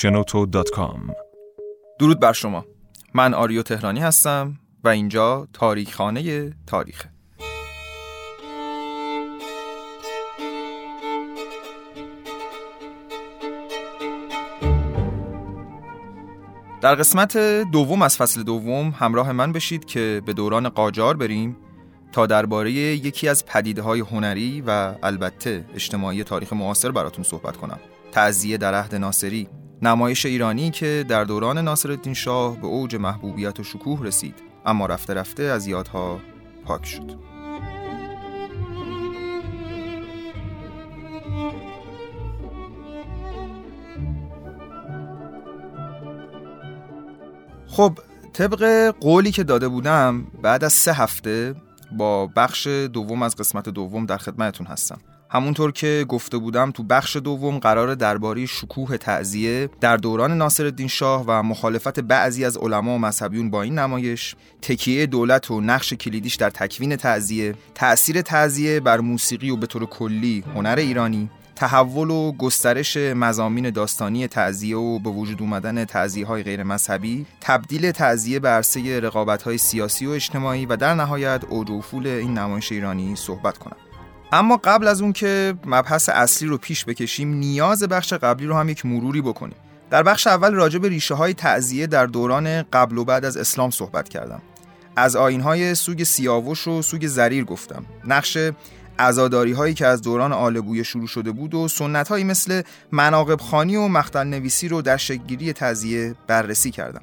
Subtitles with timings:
[0.00, 1.12] shenoto.com
[1.98, 2.64] درود بر شما.
[3.14, 7.10] من آریو تهرانی هستم و اینجا تاریخ خانه تاریخه.
[16.80, 17.36] در قسمت
[17.72, 21.56] دوم از فصل دوم همراه من بشید که به دوران قاجار بریم
[22.12, 27.80] تا درباره یکی از پدیده های هنری و البته اجتماعی تاریخ معاصر براتون صحبت کنم.
[28.12, 29.48] تعذیه در عهد ناصری.
[29.82, 34.34] نمایش ایرانی که در دوران ناصرالدین شاه به اوج محبوبیت و شکوه رسید
[34.66, 36.20] اما رفته رفته از یادها
[36.64, 37.18] پاک شد.
[47.66, 47.98] خب
[48.32, 51.54] طبق قولی که داده بودم بعد از سه هفته
[51.92, 54.98] با بخش دوم از قسمت دوم در خدمتتون هستم.
[55.32, 61.24] همونطور که گفته بودم تو بخش دوم قرار درباره شکوه تعذیه در دوران ناصرالدین شاه
[61.26, 66.34] و مخالفت بعضی از علما و مذهبیون با این نمایش تکیه دولت و نقش کلیدیش
[66.34, 72.32] در تکوین تعذیه تأثیر تعذیه بر موسیقی و به طور کلی هنر ایرانی تحول و
[72.32, 78.48] گسترش مزامین داستانی تعذیه و به وجود اومدن تعذیه های غیر مذهبی تبدیل تعذیه به
[78.48, 81.70] عرصه رقابت های سیاسی و اجتماعی و در نهایت اوج
[82.06, 83.89] این نمایش ایرانی صحبت کنم.
[84.32, 88.68] اما قبل از اون که مبحث اصلی رو پیش بکشیم نیاز بخش قبلی رو هم
[88.68, 89.56] یک مروری بکنیم.
[89.90, 93.70] در بخش اول راجع به ریشه های تعذیه در دوران قبل و بعد از اسلام
[93.70, 94.42] صحبت کردم.
[94.96, 97.84] از آین های سوگ سیاوش و سوگ زریر گفتم.
[98.04, 98.38] نقش
[98.98, 103.76] ازاداری هایی که از دوران آلبویه شروع شده بود و سنت هایی مثل مناقب خانی
[103.76, 107.02] و مختل نویسی رو در شکلگیری تزیه بررسی کردم.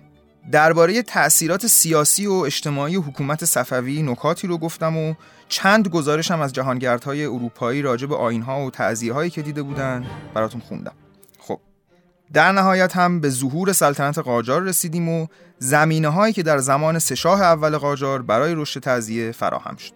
[0.52, 5.14] درباره تأثیرات سیاسی و اجتماعی حکومت صفوی نکاتی رو گفتم و
[5.48, 10.62] چند گزارشم از جهانگردهای اروپایی راجع به آینها و تعذیه هایی که دیده بودن براتون
[10.62, 10.94] خوندم.
[11.40, 11.60] خب
[12.34, 15.28] در نهایت هم به ظهور سلطنت قاجار رسیدیم و
[15.60, 19.94] زمینه هایی که در زمان سشاه اول قاجار برای رشد تعذیه فراهم شد.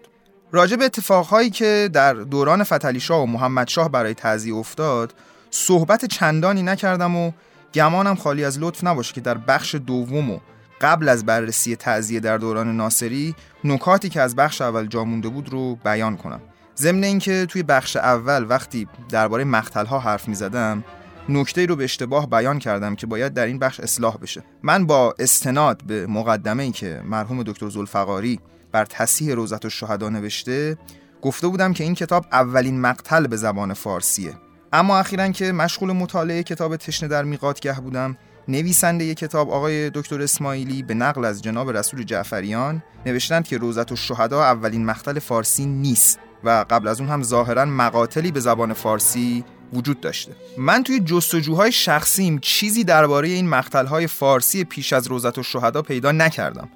[0.52, 5.14] راجع به اتفاقهایی که در دوران فتلی شاه و محمد شاه برای تعذیه افتاد
[5.52, 7.32] صحبت چندانی نکردم و
[7.74, 10.40] گمانم خالی از لطف نباشه که در بخش دوم و
[10.82, 15.50] قبل از بررسی تعذیه در دوران ناصری نکاتی که از بخش اول جا مونده بود
[15.50, 16.42] رو بیان کنم.
[16.78, 20.84] ضمن اینکه توی بخش اول وقتی درباره مقتل ها حرف می زدم
[21.30, 24.44] نکته رو به اشتباه بیان کردم که باید در این بخش اصلاح بشه.
[24.64, 28.40] من با استناد به مقدمه ای که مرحوم دکتر زلفقاری
[28.72, 30.78] بر تصحیح روزت الشهدا نوشته
[31.22, 34.34] گفته بودم که این کتاب اولین مقتل به زبان فارسیه.
[34.74, 38.18] اما اخیرا که مشغول مطالعه کتاب تشنه در میقاتگه بودم
[38.48, 44.44] نویسنده کتاب آقای دکتر اسماعیلی به نقل از جناب رسول جعفریان نوشتند که روزت الشهدا
[44.44, 49.44] اولین مقتل فارسی نیست و قبل از اون هم ظاهرا مقاتلی به زبان فارسی
[49.74, 50.32] وجود داشته.
[50.58, 56.70] من توی جستجوهای شخصیم چیزی درباره این مقتلهای فارسی پیش از روزت الشهدا پیدا نکردم.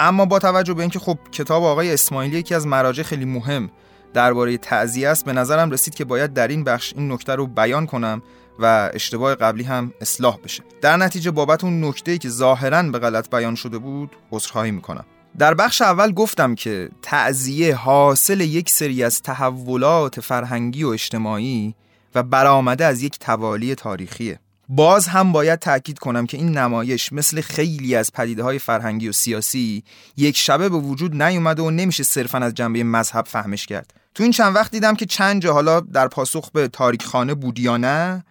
[0.00, 3.70] اما با توجه به اینکه خب کتاب آقای اسماعیلی یکی از مراجع خیلی مهم
[4.14, 7.86] درباره تعزیه است به نظرم رسید که باید در این بخش این نکته رو بیان
[7.86, 8.22] کنم
[8.58, 10.62] و اشتباه قبلی هم اصلاح بشه.
[10.80, 15.04] در نتیجه بابت اون نکته که ظاهرا به غلط بیان شده بود عذرخواهی می‌کنم.
[15.38, 21.74] در بخش اول گفتم که تعزیه حاصل یک سری از تحولات فرهنگی و اجتماعی
[22.14, 24.40] و برآمده از یک توالی تاریخیه.
[24.68, 29.12] باز هم باید تاکید کنم که این نمایش مثل خیلی از پدیده های فرهنگی و
[29.12, 29.84] سیاسی
[30.16, 33.94] یک شبه به وجود نیومده و نمیشه صرفا از جنبه مذهب فهمش کرد.
[34.14, 37.58] تو این چند وقت دیدم که چند جا حالا در پاسخ به تاریک خانه بود
[37.58, 38.24] یا نه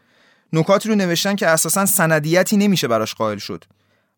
[0.53, 3.63] نکاتی رو نوشتن که اساسا سندیتی نمیشه براش قائل شد.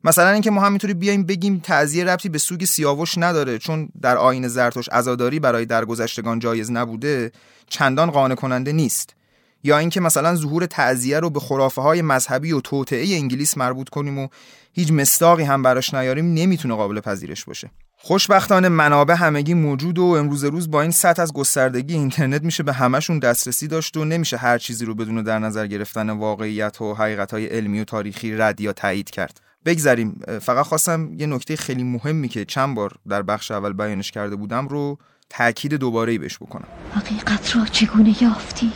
[0.03, 4.47] مثلا اینکه ما همینطوری بیایم بگیم تعزیه ربطی به سوگ سیاوش نداره چون در آین
[4.47, 7.31] زرتوش عزاداری برای درگذشتگان جایز نبوده
[7.69, 9.15] چندان قانع کننده نیست.
[9.63, 14.19] یا اینکه مثلا ظهور تعذیه رو به خرافه های مذهبی و توطعه انگلیس مربوط کنیم
[14.19, 14.27] و
[14.73, 17.71] هیچ مستاقی هم براش نیاریم نمی‌تونه قابل پذیرش باشه.
[18.01, 22.73] خوشبختانه منابع همگی موجود و امروز روز با این سطح از گستردگی اینترنت میشه به
[22.73, 27.31] همشون دسترسی داشت و نمیشه هر چیزی رو بدون در نظر گرفتن واقعیت و حقیقت
[27.31, 29.41] های علمی و تاریخی رد یا تایید کرد.
[29.65, 30.21] بگذریم.
[30.41, 34.67] فقط خواستم یه نکته خیلی مهمی که چند بار در بخش اول بیانش کرده بودم
[34.67, 34.97] رو
[35.29, 36.67] تاکید دوباره بهش بکنم.
[36.93, 38.71] حقیقت را چگونه یافتی؟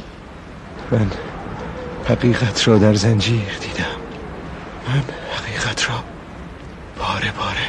[0.93, 1.11] من
[2.05, 3.95] حقیقت را در زنجیر دیدم.
[4.87, 5.03] من
[5.35, 6.03] حقیقت را
[6.95, 7.67] پاره پاره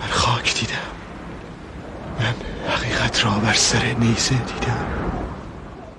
[0.00, 0.74] بر خاک دیدم.
[2.20, 2.34] من
[2.68, 4.86] حقیقت را بر سر نیزه دیدم.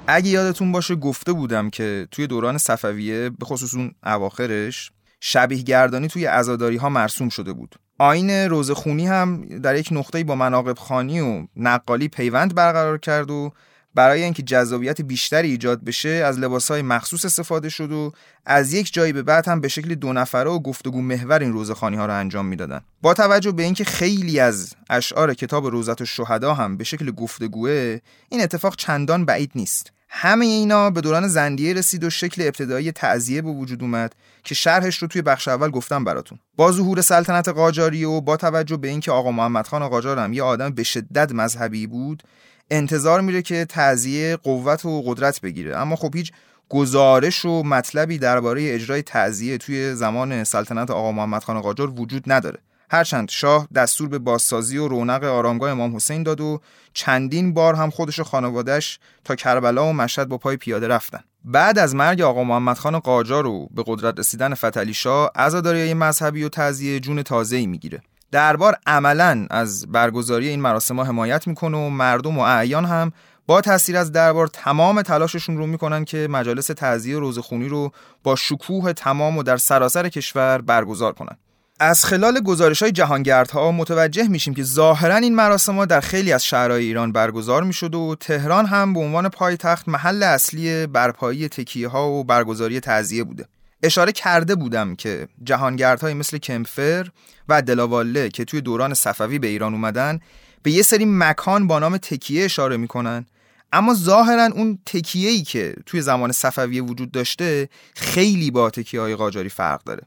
[0.08, 6.08] اگه یادتون باشه گفته بودم که توی دوران صفویه به خصوص اون اواخرش شبیه گردانی
[6.08, 7.76] توی ازاداری ها مرسوم شده بود.
[8.00, 13.52] آین روزخونی هم در یک نقطه با مناقب خانی و نقالی پیوند برقرار کرد و
[13.96, 18.12] برای اینکه جذابیت بیشتری ایجاد بشه از لباسهای مخصوص استفاده شد و
[18.46, 21.98] از یک جایی به بعد هم به شکل دو نفره و گفتگو محور این روزخانی
[21.98, 22.82] ها رو انجام می‌دادن.
[23.02, 28.00] با توجه به اینکه خیلی از اشعار کتاب روزت و شهدا هم به شکل گفتگوه
[28.30, 29.92] این اتفاق چندان بعید نیست.
[30.16, 34.98] همه اینا به دوران زندیه رسید و شکل ابتدایی تعذیه به وجود اومد که شرحش
[34.98, 36.40] رو توی بخش اول گفتم براتون.
[36.56, 40.44] با ظهور سلطنت قاجاری و با توجه به اینکه آقا محمد خان قاجار هم یه
[40.44, 42.24] آدم به شدت مذهبی بود
[42.72, 45.78] انتظار میره که تعذیه قوت و قدرت بگیره.
[45.78, 46.32] اما خب هیچ
[46.70, 52.60] گزارش و مطلبی درباره اجرای تعذیه توی زمان سلطنت آقا محمد خان قاجار وجود نداره.
[52.90, 56.62] هرچند شاه دستور به بازسازی و رونق آرامگاه امام حسین داد و
[56.94, 61.20] چندین بار هم خودش و خانوادش تا کربلا و مشهد با پای پیاده رفتن.
[61.46, 66.44] بعد از مرگ آقا محمد خان قاجار و به قدرت رسیدن فتلی شاه عزاداری مذهبی
[66.44, 68.02] و تعزیه جون تازه‌ای می‌گیره.
[68.34, 73.12] دربار عملا از برگزاری این مراسم ها حمایت می‌کنه و مردم و اعیان هم
[73.48, 77.92] با تاثیر از دربار تمام تلاششون رو می‌کنن که مجالس تعزیه روزخونی رو
[78.24, 81.38] با شکوه تمام و در سراسر کشور برگزار کنن.
[81.80, 86.46] از خلال گزارش های جهانگردها متوجه میشیم که ظاهرا این مراسم ها در خیلی از
[86.46, 92.10] شهرهای ایران برگزار می‌شد و تهران هم به عنوان پایتخت محل اصلی برپایی تکیه ها
[92.10, 93.46] و برگزاری تعزیه بوده.
[93.84, 97.10] اشاره کرده بودم که جهانگردهای مثل کمفر
[97.50, 100.20] و دلاواله که توی دوران صفوی به ایران اومدن
[100.64, 103.26] به یه سری مکان با نام تکیه اشاره می‌کنن.
[103.74, 109.16] اما ظاهرا اون تکیه ای که توی زمان صفوی وجود داشته خیلی با تکیه های
[109.16, 110.04] قاجاری فرق داره.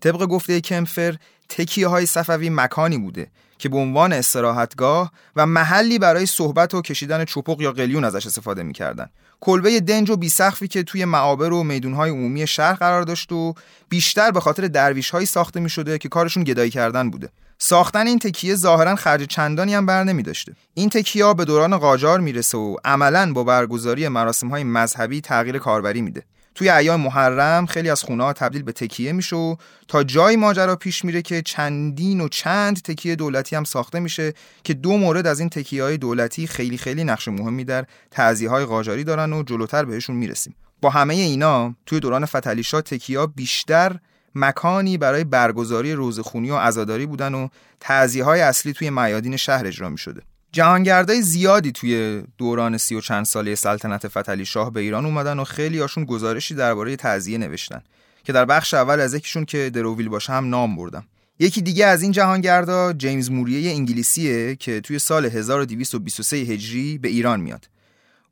[0.00, 1.16] طبق گفته کمفر
[1.48, 7.24] تکیه های صفوی مکانی بوده که به عنوان استراحتگاه و محلی برای صحبت و کشیدن
[7.24, 9.10] چپق یا قلیون ازش استفاده می‌کردن.
[9.40, 13.54] کلبه دنج و بیسخفی که توی معابر و میدونهای عمومی شهر قرار داشت و
[13.88, 17.28] بیشتر به خاطر درویش هایی ساخته می شده که کارشون گدایی کردن بوده.
[17.58, 22.20] ساختن این تکیه ظاهرا خرج چندانی هم بر نمی داشته این تکیه به دوران قاجار
[22.20, 26.22] می‌رسه و عملا با برگزاری مراسم های مذهبی تغییر کاربری میده.
[26.58, 29.56] توی ایام محرم خیلی از خونه ها تبدیل به تکیه میشه و
[29.88, 34.34] تا جای ماجرا پیش میره که چندین و چند تکیه دولتی هم ساخته میشه
[34.64, 38.64] که دو مورد از این تکیه های دولتی خیلی خیلی نقش مهمی در تعزیه های
[38.64, 43.98] قاجاری دارن و جلوتر بهشون می‌رسیم با همه اینا توی دوران فتلیشا تکیه بیشتر
[44.34, 47.48] مکانی برای برگزاری روزخونی و عزاداری بودن و
[47.80, 50.22] تعزیه های اصلی توی میادین شهر اجرا می شده.
[50.52, 55.44] جهانگردای زیادی توی دوران سی و چند ساله سلطنت فتلی شاه به ایران اومدن و
[55.44, 57.82] خیلی هاشون گزارشی درباره تعزیه نوشتن
[58.24, 61.04] که در بخش اول از یکیشون که دروویل باشه هم نام بردم.
[61.38, 67.40] یکی دیگه از این جهانگردا جیمز موریه انگلیسیه که توی سال 1223 هجری به ایران
[67.40, 67.68] میاد.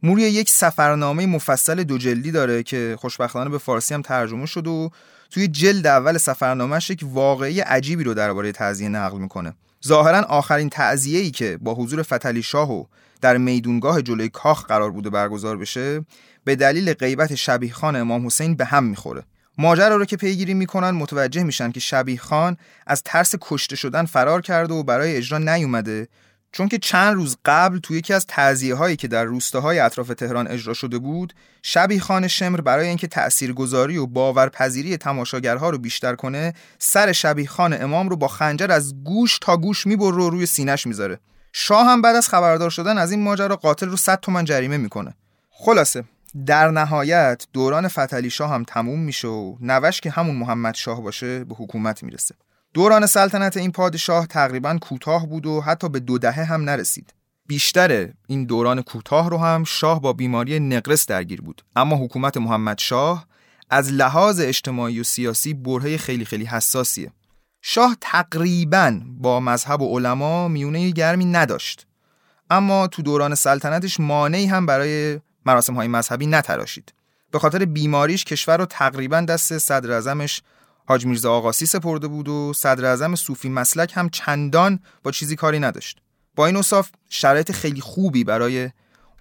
[0.02, 4.90] موریه یک سفرنامه مفصل دو جلدی داره که خوشبختانه به فارسی هم ترجمه شد و
[5.30, 9.54] توی جلد اول سفرنامهش یک واقعی عجیبی رو درباره تعزیه نقل می‌کنه.
[9.86, 10.70] ظاهرا آخرین
[11.04, 12.84] ای که با حضور فتلی شاه و
[13.20, 16.04] در میدونگاه جلوی کاخ قرار بوده برگزار بشه
[16.44, 19.22] به دلیل غیبت شبیه خان امام حسین به هم می‌خوره.
[19.58, 22.56] ماجرا رو که پیگیری می‌کنن متوجه میشن که شبیه خان
[22.86, 26.08] از ترس کشته شدن فرار کرده و برای اجرا نیومده
[26.56, 30.48] چون که چند روز قبل توی یکی از تعذیه هایی که در روستاهای اطراف تهران
[30.48, 31.32] اجرا شده بود
[31.62, 37.82] شبی خان شمر برای اینکه تاثیرگذاری و باورپذیری تماشاگرها رو بیشتر کنه سر شبی خان
[37.82, 41.18] امام رو با خنجر از گوش تا گوش می‌بره و روی سینش می‌ذاره.
[41.52, 45.14] شاه هم بعد از خبردار شدن از این ماجرا قاتل رو 100 تومن جریمه می‌کنه.
[45.50, 46.04] خلاصه
[46.46, 51.44] در نهایت دوران فتلی شاه هم تموم میشه و نوش که همون محمد شاه باشه
[51.44, 52.34] به حکومت می‌رسه.
[52.76, 57.14] دوران سلطنت این پادشاه تقریبا کوتاه بود و حتی به دو دهه هم نرسید.
[57.46, 61.62] بیشتر این دوران کوتاه رو هم شاه با بیماری نقرس درگیر بود.
[61.76, 63.26] اما حکومت محمد شاه
[63.70, 67.12] از لحاظ اجتماعی و سیاسی برهه خیلی خیلی حساسیه.
[67.62, 71.86] شاه تقریبا با مذهب و علما میونه گرمی نداشت.
[72.50, 76.94] اما تو دوران سلطنتش مانعی هم برای مراسم های مذهبی نتراشید.
[77.30, 79.92] به خاطر بیماریش کشور رو تقریبا دست صدر
[80.88, 85.58] حاج میرزا آقاسی سپرده بود و صدر اعظم صوفی مسلک هم چندان با چیزی کاری
[85.58, 85.98] نداشت.
[86.36, 88.70] با این اصاف شرایط خیلی خوبی برای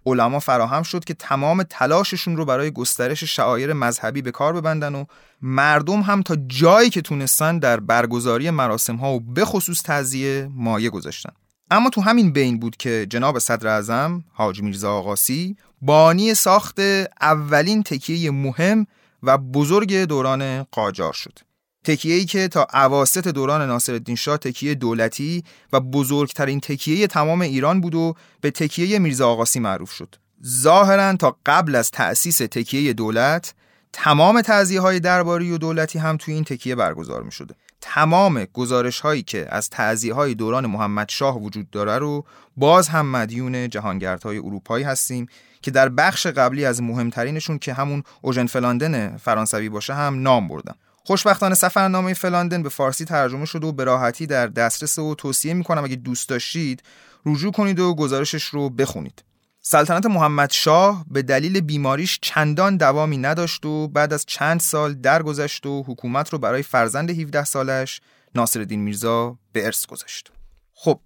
[0.06, 5.06] علما فراهم شد که تمام تلاششون رو برای گسترش شعایر مذهبی به کار ببندن و
[5.42, 10.90] مردم هم تا جایی که تونستن در برگزاری مراسم ها و به خصوص تعذیه مایه
[10.90, 11.34] گذاشتن.
[11.72, 16.80] اما تو همین بین بود که جناب صدر اعظم حاج میرزا آقاسی بانی ساخت
[17.22, 18.88] اولین تکیه مهم
[19.24, 21.40] و بزرگ دوران قاجار شد.
[21.86, 27.96] تکیه‌ای که تا اواسط دوران ناصرالدین شاه تکیه دولتی و بزرگترین تکیه تمام ایران بود
[27.96, 30.16] و به تکیه میرزا آقاسی معروف شد.
[30.46, 33.54] ظاهرا تا قبل از تأسیس تکیه دولت
[33.94, 39.00] تمام تعذیه های درباری و دولتی هم توی این تکیه برگزار می شده تمام گزارش
[39.00, 42.26] هایی که از تعذیه های دوران محمد شاه وجود داره رو
[42.58, 45.28] باز هم مدیون جهانگردهای اروپایی هستیم
[45.62, 50.76] که در بخش قبلی از مهمترینشون که همون اوژن فلاندن فرانسوی باشه هم نام بردم
[51.08, 55.84] خوشبختانه سفرنامه فلاندن به فارسی ترجمه شده و به راحتی در دسترس و توصیه می‌کنم
[55.84, 56.84] اگه دوست داشتید
[57.26, 59.24] رجوع کنید و گزارشش رو بخونید
[59.62, 65.66] سلطنت محمد شاه به دلیل بیماریش چندان دوامی نداشت و بعد از چند سال درگذشت
[65.66, 68.02] و حکومت رو برای فرزند 17 سالش
[68.36, 70.32] ناصرالدین میرزا به ارث گذاشت.
[70.74, 71.00] خب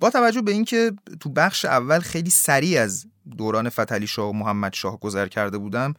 [0.00, 3.06] با توجه به اینکه تو بخش اول خیلی سریع از
[3.36, 5.94] دوران فتلی شاه و محمد شاه گذر کرده بودم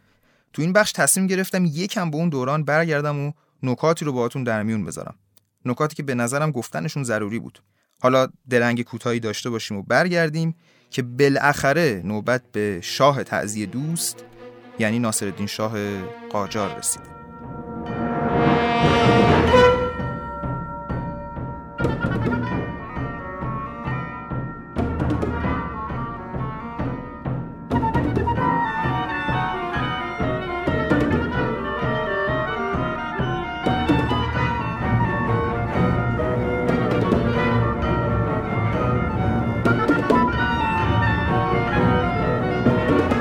[0.53, 3.31] تو این بخش تصمیم گرفتم یکم به اون دوران برگردم و
[3.63, 5.15] نکاتی رو باهاتون در میون بذارم.
[5.65, 7.59] نکاتی که به نظرم گفتنشون ضروری بود.
[8.01, 10.55] حالا درنگ کوتاهی داشته باشیم و برگردیم
[10.89, 14.25] که بالاخره نوبت به شاه تعزیه دوست
[14.79, 15.73] یعنی ناصرالدین شاه
[16.29, 17.18] قاجار رسید
[42.65, 43.18] Thank you.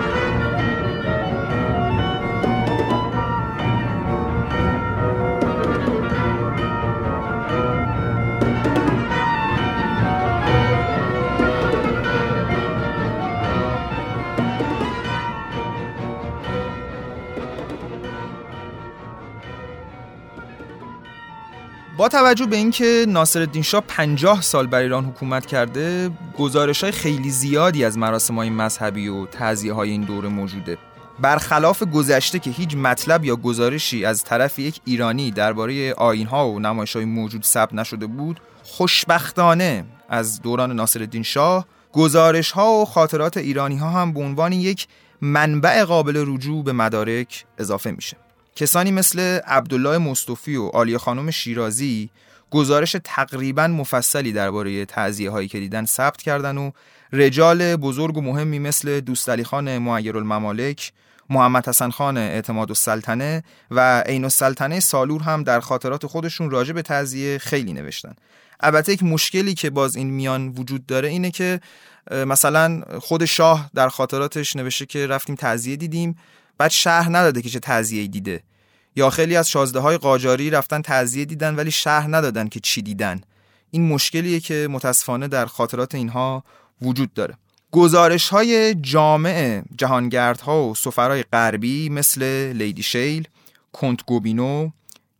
[21.99, 27.31] با توجه به اینکه ناصرالدین شاه 50 سال بر ایران حکومت کرده گزارش های خیلی
[27.31, 30.79] زیادی از مراسم های مذهبی و تعذیه های این دوره موجوده.
[31.21, 36.61] برخلاف گذشته که هیچ مطلب یا گزارشی از طرف یک ایرانی درباره آین ها و
[36.61, 43.37] نمایش های موجود ثبت نشده بود خوشبختانه از دوران ناصرالدین شاه گزارش ها و خاطرات
[43.37, 44.87] ایرانی ها هم به عنوان یک
[45.21, 48.28] منبع قابل رجوع به مدارک اضافه میشه.
[48.59, 52.11] کسانی مثل عبدالله مصطفی و آلیه خانم شیرازی
[52.51, 56.71] گزارش تقریبا مفصلی درباره تعذیه هایی که دیدن ثبت کردن و
[57.13, 60.93] رجال بزرگ و مهمی مثل دوستعلی خان معیر الممالک
[61.31, 66.83] محمد حسن خان اعتماد السلطنه و عین السلطنه سالور هم در خاطرات خودشون راجع به
[66.83, 68.15] تعذیه خیلی نوشتن.
[68.61, 71.61] البته یک مشکلی که باز این میان وجود داره اینه که
[72.11, 76.19] مثلا خود شاه در خاطراتش نوشته که رفتیم تعذیه دیدیم
[76.59, 78.43] بعد شهر نداده که چه تعذیه دیده.
[78.99, 83.21] یا خیلی از شازده های قاجاری رفتن تعذیه دیدن ولی شهر ندادن که چی دیدن
[83.71, 86.45] این مشکلیه که متاسفانه در خاطرات اینها
[86.83, 87.35] وجود داره
[87.71, 93.29] گزارش های جامع جهانگردها و سفرهای غربی مثل لیدی شیل،
[93.73, 94.71] کنت گوبینو،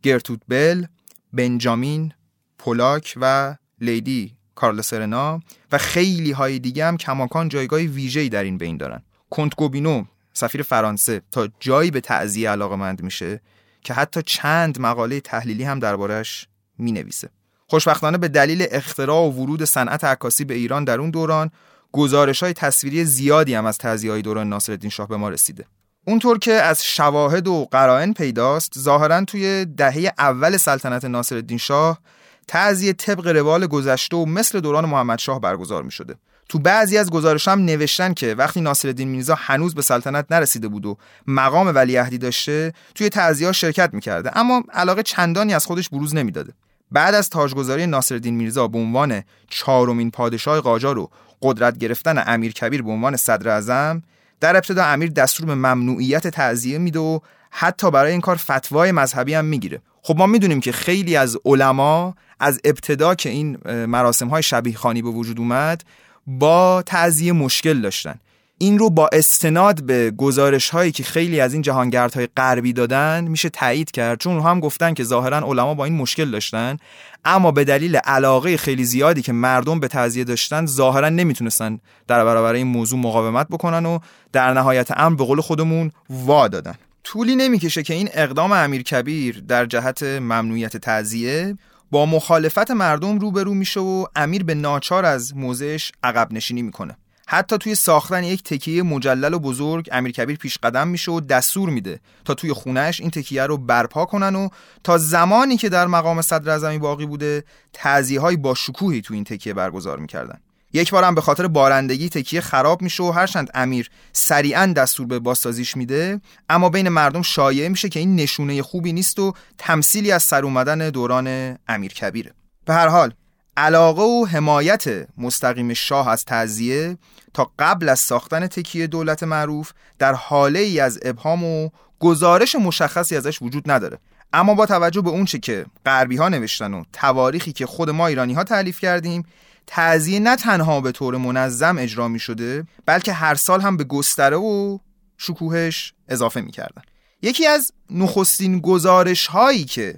[0.03, 0.85] گرتود بل،
[1.33, 2.13] بنجامین،
[2.57, 5.39] پولاک و لیدی کارل سرنا
[5.71, 9.01] و خیلی های دیگه هم کماکان جایگاه ویژه‌ای در این بین دارن.
[9.29, 13.41] کنت گوبینو سفیر فرانسه تا جایی به تعذیه علاقمند میشه
[13.83, 17.29] که حتی چند مقاله تحلیلی هم دربارش می نویسه.
[17.67, 21.51] خوشبختانه به دلیل اختراع و ورود صنعت عکاسی به ایران در اون دوران
[21.91, 25.65] گزارش های تصویری زیادی هم از های دوران ناصرالدین شاه به ما رسیده.
[26.07, 31.99] اونطور که از شواهد و قرائن پیداست ظاهرا توی دهه اول سلطنت ناصرالدین شاه
[32.47, 36.15] تعذیه طبق روال گذشته و مثل دوران محمد شاه برگزار می شده.
[36.49, 40.85] تو بعضی از گزارش هم نوشتن که وقتی ناصرالدین میرزا هنوز به سلطنت نرسیده بود
[40.85, 44.37] و مقام ولیعهدی داشته توی تعزیه شرکت می‌کرده.
[44.37, 46.53] اما علاقه چندانی از خودش بروز نمی‌داده.
[46.91, 51.09] بعد از تاجگذاری ناصرالدین میرزا به عنوان چهارمین پادشاه قاجار و
[51.41, 54.03] قدرت گرفتن امیر کبیر به عنوان صدر اعظم
[54.39, 57.19] در ابتدا امیر دستور به ممنوعیت تعزیه میده و
[57.51, 59.81] حتی برای این کار فتوای مذهبی هم می‌گیره.
[60.01, 65.01] خب ما می‌دونیم که خیلی از علما از ابتدا که این مراسم های شبیه خانی
[65.01, 65.83] به وجود اومد
[66.29, 68.15] با تعذیه مشکل داشتن.
[68.57, 73.27] این رو با استناد به گزارش هایی که خیلی از این جهانگرد های غربی دادن
[73.27, 74.19] میشه تایید کرد.
[74.19, 76.77] چون هم گفتن که ظاهرا علما با این مشکل داشتن.
[77.25, 82.53] اما به دلیل علاقه خیلی زیادی که مردم به تعذیه داشتن ظاهرا نمی‌تونستن در برابر
[82.53, 83.99] این موضوع مقاومت بکنن و
[84.31, 86.75] در نهایت امر به قول خودمون وا دادن.
[87.03, 91.57] طولی نمی‌کشه که این اقدام امیر کبیر در جهت ممنوعیت تعذیه
[91.91, 96.97] با مخالفت مردم روبرو میشه و امیر به ناچار از موضعش عقب نشینی می‌کنه.
[97.27, 101.69] حتی توی ساختن یک تکیه مجلل و بزرگ امیر کبیر پیش قدم میشه و دستور
[101.69, 104.49] میده تا توی خونهش این تکیه رو برپا کنن و
[104.83, 107.43] تا زمانی که در مقام صدر باقی بوده
[107.73, 110.39] تعزیه های با شکوهی توی این تکیه برگزار می‌کردن.
[110.73, 115.77] یک بارم به خاطر بارندگی تکیه خراب میشه و هرچند امیر سریعا دستور به بازسازیش
[115.77, 120.43] میده اما بین مردم شایع میشه که این نشونه خوبی نیست و تمثیلی از سر
[120.43, 122.33] اومدن دوران امیر کبیره
[122.65, 123.13] به هر حال
[123.57, 126.97] علاقه و حمایت مستقیم شاه از تعذیه
[127.33, 133.15] تا قبل از ساختن تکیه دولت معروف در حاله ای از ابهام و گزارش مشخصی
[133.15, 133.99] ازش وجود نداره.
[134.33, 138.33] اما با توجه به اونچه که غربی ها نوشتن و تواریخی که خود ما ایرانی
[138.33, 139.23] ها تعلیف کردیم
[139.71, 144.37] تعذیه نه تنها به طور منظم اجرا می شده بلکه هر سال هم به گستره
[144.37, 144.77] و
[145.17, 146.81] شکوهش اضافه می کردن.
[147.21, 149.97] یکی از نخستین گزارش هایی که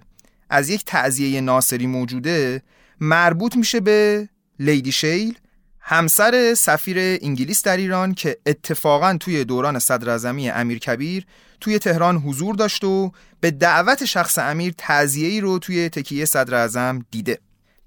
[0.50, 2.62] از یک تعذیه ناصری موجوده
[3.00, 5.38] مربوط میشه به لیدی شیل
[5.80, 11.26] همسر سفیر انگلیس در ایران که اتفاقا توی دوران صدر امیر کبیر
[11.62, 14.74] توی تهران حضور داشت و به دعوت شخص امیر
[15.16, 17.40] ای رو توی تکیه صدر دیده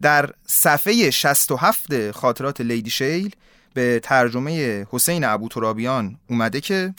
[0.05, 3.35] در صفحه 67 خاطرات لیدی شیل
[3.75, 6.95] به ترجمه حسین ابو ترابیان اومده که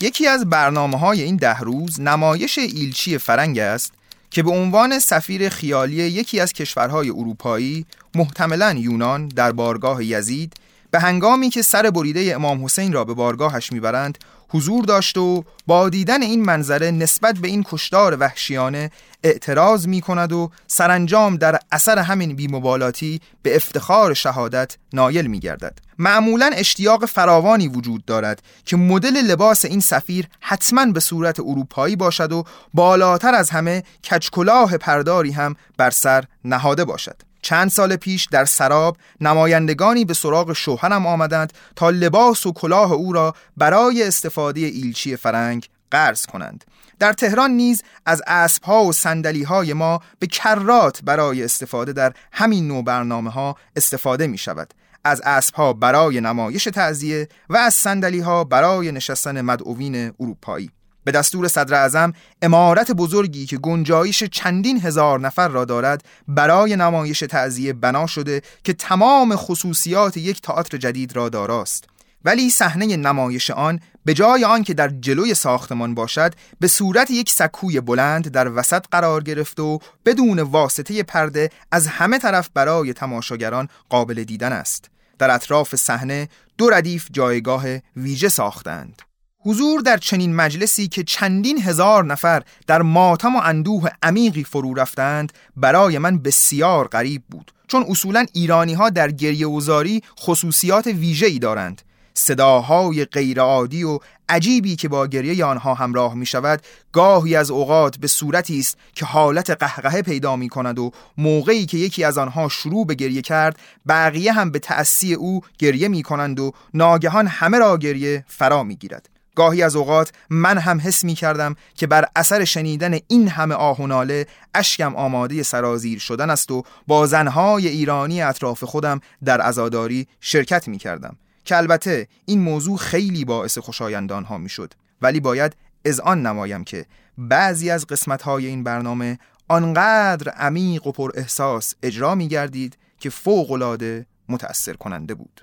[0.00, 3.92] یکی از برنامه های این ده روز نمایش ایلچی فرنگ است
[4.30, 10.54] که به عنوان سفیر خیالی یکی از کشورهای اروپایی محتملا یونان در بارگاه یزید
[10.90, 14.18] به هنگامی که سر بریده امام حسین را به بارگاهش می‌برند
[14.52, 18.90] حضور داشت و با دیدن این منظره نسبت به این کشدار وحشیانه
[19.24, 25.78] اعتراض می کند و سرانجام در اثر همین بیمبالاتی به افتخار شهادت نایل می گردد.
[25.98, 32.32] معمولا اشتیاق فراوانی وجود دارد که مدل لباس این سفیر حتما به صورت اروپایی باشد
[32.32, 37.29] و بالاتر از همه کچکلاه پرداری هم بر سر نهاده باشد.
[37.42, 43.12] چند سال پیش در سراب نمایندگانی به سراغ شوهرم آمدند تا لباس و کلاه او
[43.12, 46.64] را برای استفاده ایلچی فرنگ قرض کنند.
[46.98, 52.68] در تهران نیز از اسبها و سندلی های ما به کرات برای استفاده در همین
[52.68, 58.44] نوع برنامه ها استفاده می شود از اسبها برای نمایش تعذیه و از سندلی ها
[58.44, 60.70] برای نشستن مدعوین اروپایی.
[61.10, 62.12] به دستور صدر اعظم
[62.42, 68.72] امارت بزرگی که گنجایش چندین هزار نفر را دارد برای نمایش تعذیه بنا شده که
[68.72, 71.84] تمام خصوصیات یک تئاتر جدید را داراست.
[72.24, 77.30] ولی صحنه نمایش آن به جای آن که در جلوی ساختمان باشد به صورت یک
[77.30, 83.68] سکوی بلند در وسط قرار گرفت و بدون واسطه پرده از همه طرف برای تماشاگران
[83.88, 84.90] قابل دیدن است.
[85.18, 87.64] در اطراف صحنه دو ردیف جایگاه
[87.96, 89.02] ویژه ساختند.
[89.42, 95.32] حضور در چنین مجلسی که چندین هزار نفر در ماتم و اندوه عمیقی فرو رفتند
[95.56, 97.52] برای من بسیار غریب بود.
[97.68, 101.82] چون اصولا ایرانی ها در گریه وزاری خصوصیات ویژه ای دارند.
[102.14, 103.98] صداهای غیرعادی و
[104.28, 109.04] عجیبی که با گریه آنها همراه می شود گاهی از اوقات به صورتی است که
[109.04, 113.58] حالت قهقهه پیدا می کند و موقعی که یکی از آنها شروع به گریه کرد
[113.88, 118.76] بقیه هم به تأسی او گریه می کنند و ناگهان همه را گریه فرا می
[118.76, 123.54] گیرد گاهی از اوقات من هم حس می کردم که بر اثر شنیدن این همه
[123.54, 129.46] آه و ناله اشکم آماده سرازیر شدن است و با زنهای ایرانی اطراف خودم در
[129.46, 135.20] ازاداری شرکت می کردم که البته این موضوع خیلی باعث خوشایندان ها می شد ولی
[135.20, 136.86] باید از آن نمایم که
[137.18, 143.10] بعضی از قسمت های این برنامه آنقدر عمیق و پر احساس اجرا می گردید که
[143.10, 145.40] فوق العاده متأثر کننده بود.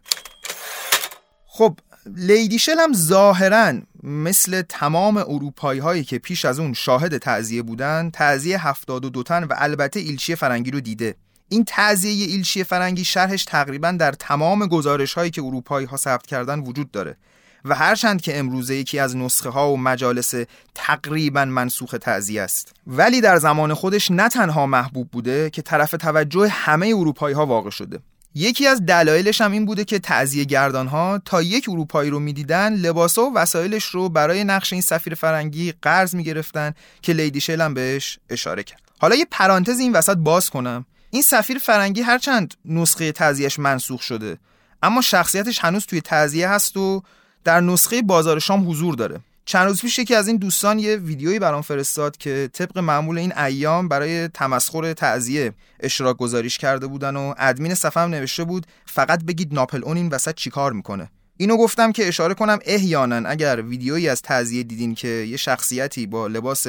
[1.45, 1.79] خب
[2.15, 8.09] لیدی شل هم ظاهرا مثل تمام اروپایی هایی که پیش از اون شاهد تعذیه بودن
[8.09, 11.15] تعذیه 72 تن و البته ایلچی فرنگی رو دیده.
[11.49, 16.59] این تعذیه ایلچی فرنگی شرحش تقریبا در تمام گزارش هایی که اروپایی ها ثبت کردن
[16.59, 17.17] وجود داره
[17.65, 20.33] و هرچند که امروزه یکی از نسخه ها و مجالس
[20.75, 22.73] تقریبا منسوخ تعذیه است.
[22.87, 27.69] ولی در زمان خودش نه تنها محبوب بوده که طرف توجه همه اروپایی ها واقع
[27.69, 27.99] شده.
[28.37, 32.73] یکی از دلایلش هم این بوده که تعذیه گردان ها تا یک اروپایی رو می‌دیدن
[32.73, 37.73] لباسا و وسایلش رو برای نقش این سفیر فرنگی قرض می‌گرفتن که لیدی شل هم
[37.73, 38.81] بهش اشاره کرد.
[38.99, 40.85] حالا یه پرانتز این وسط باز کنم.
[41.09, 44.37] این سفیر فرنگی هرچند نسخه تعذیهش منسوخ شده
[44.83, 47.03] اما شخصیتش هنوز توی تعذیه هست و
[47.43, 49.19] در نسخه بازار شام حضور داره.
[49.49, 53.37] چند روز پیش یکی از این دوستان یه ویدیویی برام فرستاد که طبق معمول این
[53.37, 59.23] ایام برای تمسخر تعذیه اشتراک گذاریش کرده بودن و ادمین صفحه هم نوشته بود فقط
[59.23, 61.09] بگید ناپل اون این وسط چیکار می‌کنه.
[61.37, 66.27] اینو گفتم که اشاره کنم احیانا اگر ویدیویی از تعذیه دیدین که یه شخصیتی با
[66.27, 66.67] لباس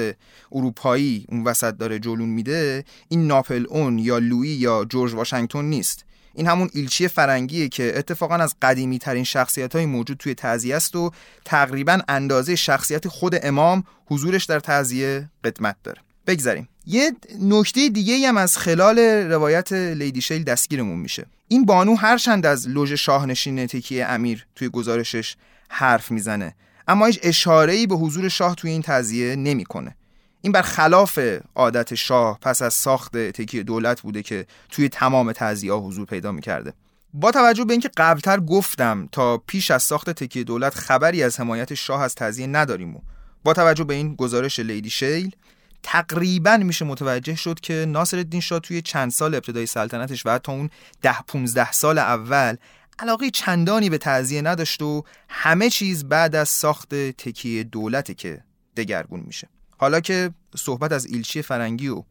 [0.53, 6.05] اروپایی اون وسط داره جلون میده این ناپل اون یا لویی یا جورج واشنگتن نیست.
[6.39, 10.97] این همون ایلچی فرنگیه که اتفاقا از قدیمی ترین شخصیت های موجود توی تعذیه است
[10.97, 11.11] و
[11.45, 16.01] تقریبا اندازه شخصیت خود امام حضورش در تعذیه قدمت داره.
[16.27, 21.27] بگذریم یه نکته دیگه هم از خلال روایت لیدی شیل دستگیرمون میشه.
[21.49, 25.37] این بانو هرچند از لوژ شاهنشین تکیه امیر توی گزارشش
[25.69, 26.55] حرف می‌زنه
[26.89, 29.97] اما هیچ اشاره به حضور شاه توی این تزیه نمی‌کنه.
[30.43, 31.19] این بر خلاف
[31.55, 36.73] عادت شاه پس از ساخت تکیه دولت بوده که توی تمام تعزیه حضور پیدا می‌کرده.
[37.15, 41.75] با توجه به اینکه قبلتر گفتم تا پیش از ساخت تکیه دولت خبری از حمایت
[41.75, 43.01] شاه از تزیه نداریم و
[43.45, 45.37] با توجه به این گزارش لیدی شیل
[45.83, 50.53] تقریبا میشه متوجه شد که ناصر الدین شاه توی چند سال ابتدای سلطنتش و حتی
[50.53, 50.71] اون
[51.03, 52.57] ده 15 سال اول
[52.99, 58.45] علاقه چندانی به تعذیه نداشت و همه چیز بعد از ساخت تکیه دولته که
[58.77, 59.49] دگرگون میشه.
[59.79, 62.03] حالا که صحبت از ایلچی فرنگی و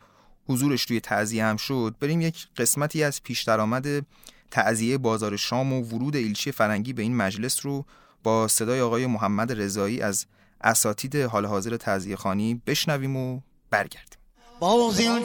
[0.48, 3.88] حضورش توی تعذیه هم شد بریم یک قسمتی از پیش درآمد
[4.52, 7.86] تعذیه بازار شام و ورود ایلچی فرنگی به این مجلس رو
[8.24, 10.26] با صدای آقای محمد رضایی از
[10.62, 14.18] اساتید حال حاضر تعذیه خانی بشنویم و برگردیم.
[14.60, 15.24] باز این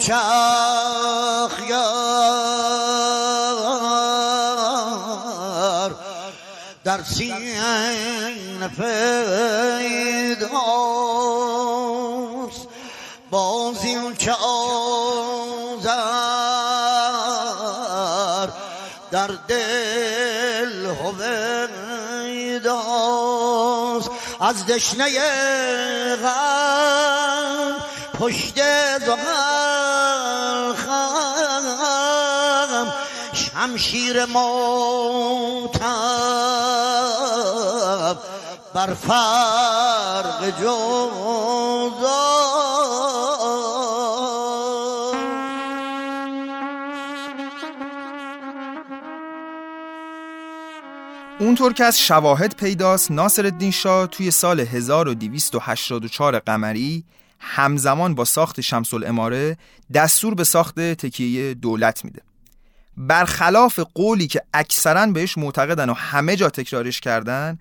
[6.85, 9.09] در سینه پیداست
[13.31, 15.92] باز این چه آزر
[19.11, 21.62] در دل هویداست.
[24.40, 25.07] از دشنه
[26.16, 27.77] غم
[28.18, 28.59] پشت
[28.99, 30.12] زغل
[33.62, 35.83] شمشیر موتم
[38.75, 41.03] بر فرق جوزا
[51.40, 57.05] اونطور که از شواهد پیداست ناصر الدین شاه توی سال 1284 قمری
[57.40, 59.57] همزمان با ساخت شمس الاماره
[59.94, 62.32] دستور به ساخت تکیه دولت میده.
[62.97, 67.59] برخلاف قولی که اکثرا بهش معتقدن و همه جا تکرارش کردن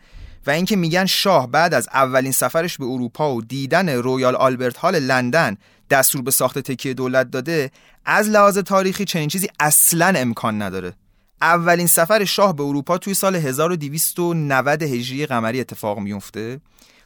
[0.47, 4.99] و اینکه میگن شاه بعد از اولین سفرش به اروپا و دیدن رویال آلبرت هال
[4.99, 5.57] لندن
[5.89, 7.71] دستور به ساخت تکیه دولت داده
[8.05, 10.93] از لحاظ تاریخی چنین چیزی اصلا امکان نداره.
[11.41, 16.59] اولین سفر شاه به اروپا توی سال 1290 هجری قمری اتفاق میفته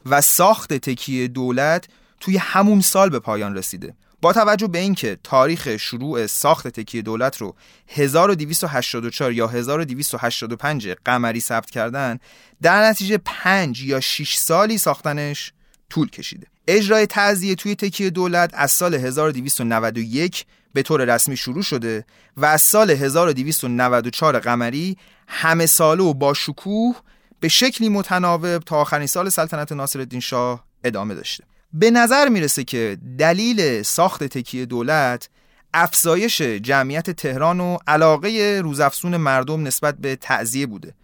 [0.06, 1.88] و ساخت تکیه دولت
[2.20, 3.94] توی همون سال به پایان رسیده.
[4.22, 7.54] با توجه به اینکه تاریخ شروع ساخت تکیه دولت رو
[7.88, 12.18] 1284 یا 1285 قمری ثبت کردن
[12.62, 15.52] در نتیجه 5 یا 6 سالی ساختنش
[15.90, 16.46] طول کشیده.
[16.68, 22.04] اجرای تعذیه توی تکیه دولت از سال 1291 به طور رسمی شروع شده
[22.36, 24.96] و از سال 1294 قمری
[25.28, 26.96] همه ساله و با شکوه
[27.40, 31.44] به شکلی متناوب تا آخرین سال سلطنت ناصرالدین شاه ادامه داشته.
[31.78, 35.28] به نظر می‌رسه که دلیل ساخت تکیه دولت
[35.74, 40.94] افزایش جمعیت تهران و علاقه روزافزون مردم نسبت به تعذیه بوده.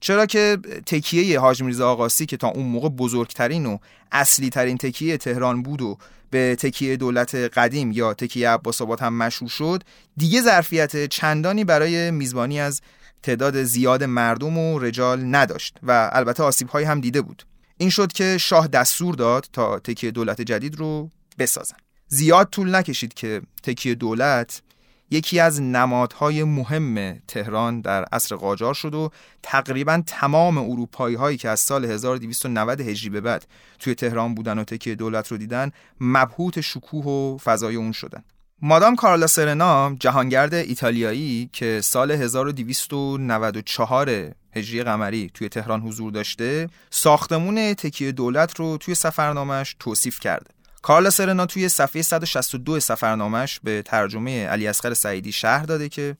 [0.00, 3.78] چرا که تکیه حاج میرزا آقاسی که تا اون موقع بزرگترین و
[4.12, 5.98] اصلی ترین تکیه تهران بود و
[6.30, 9.82] به تکیه دولت قدیم یا تکیه عباس آباد هم مشهور شد
[10.16, 12.80] دیگه ظرفیت چندانی برای میزبانی از
[13.22, 17.49] تعداد زیاد مردم و رجال نداشت و البته آسیب هم دیده بود.
[17.80, 21.76] این شد که شاه دستور داد تا تکیه دولت جدید رو بسازن.
[22.08, 24.62] زیاد طول نکشید که تکیه دولت
[25.10, 29.10] یکی از نمادهای مهم تهران در عصر قاجار شد و
[29.42, 33.46] تقریبا تمام اروپایی هایی که از سال 1290 هجری به بعد
[33.78, 38.24] توی تهران بودن و تکیه دولت رو دیدن مبهوت شکوه و فضای اون شدن.
[38.62, 47.74] مادام کارلا سرنا جهانگرد ایتالیایی که سال 1294 هجری قمری توی تهران حضور داشته ساختمون
[47.74, 50.50] تکیه دولت رو توی سفرنامش توصیف کرده.
[50.82, 56.16] کارل سرنا توی صفحه 162 سفرنامش به ترجمه علی اصغر سعیدی شهر داده که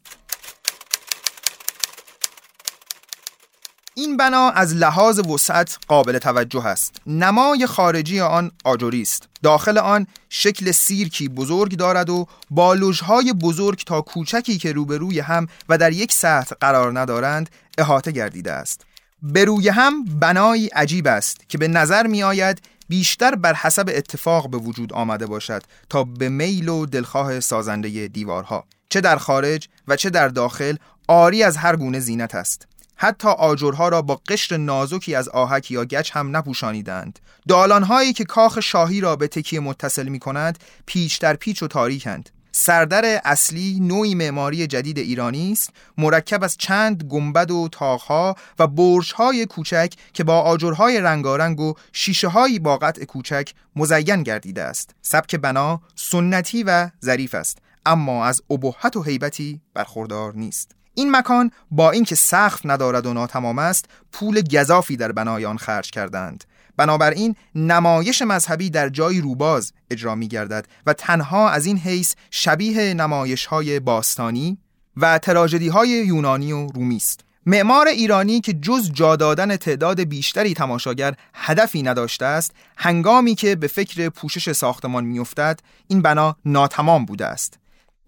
[3.94, 6.96] این بنا از لحاظ وسعت قابل توجه است.
[7.06, 9.28] نمای خارجی آن آجوری است.
[9.42, 15.46] داخل آن شکل سیرکی بزرگ دارد و با لوژهای بزرگ تا کوچکی که روبروی هم
[15.68, 18.86] و در یک سطح قرار ندارند احاطه گردیده است.
[19.22, 24.50] به روی هم بنایی عجیب است که به نظر می آید بیشتر بر حسب اتفاق
[24.50, 28.64] به وجود آمده باشد تا به میل و دلخواه سازنده دیوارها.
[28.88, 30.76] چه در خارج و چه در داخل
[31.08, 32.69] آری از هر گونه زینت است.
[33.02, 37.18] حتی آجرها را با قشر نازکی از آهک یا گچ هم نپوشانیدند.
[37.48, 42.30] دالانهایی که کاخ شاهی را به تکیه متصل می کند پیچ در پیچ و تاریکند.
[42.52, 49.46] سردر اصلی نوعی معماری جدید ایرانی است مرکب از چند گنبد و تاقها و برج‌های
[49.46, 54.94] کوچک که با آجرهای رنگارنگ و شیشه‌هایی با قطع کوچک مزین گردیده است.
[55.02, 60.79] سبک بنا سنتی و ظریف است اما از ابهت و هیبتی برخوردار نیست.
[60.94, 65.90] این مکان با اینکه سقف ندارد و ناتمام است پول گذافی در بنای آن خرج
[65.90, 66.44] کردند.
[66.76, 72.94] بنابراین نمایش مذهبی در جای روباز اجرا می گردد و تنها از این حیث شبیه
[72.94, 74.58] نمایش های باستانی
[74.96, 77.20] و تراژدی های یونانی و رومی است.
[77.46, 83.66] معمار ایرانی که جز جا دادن تعداد بیشتری تماشاگر هدفی نداشته است هنگامی که به
[83.66, 87.58] فکر پوشش ساختمان میافتد این بنا ناتمام بوده است.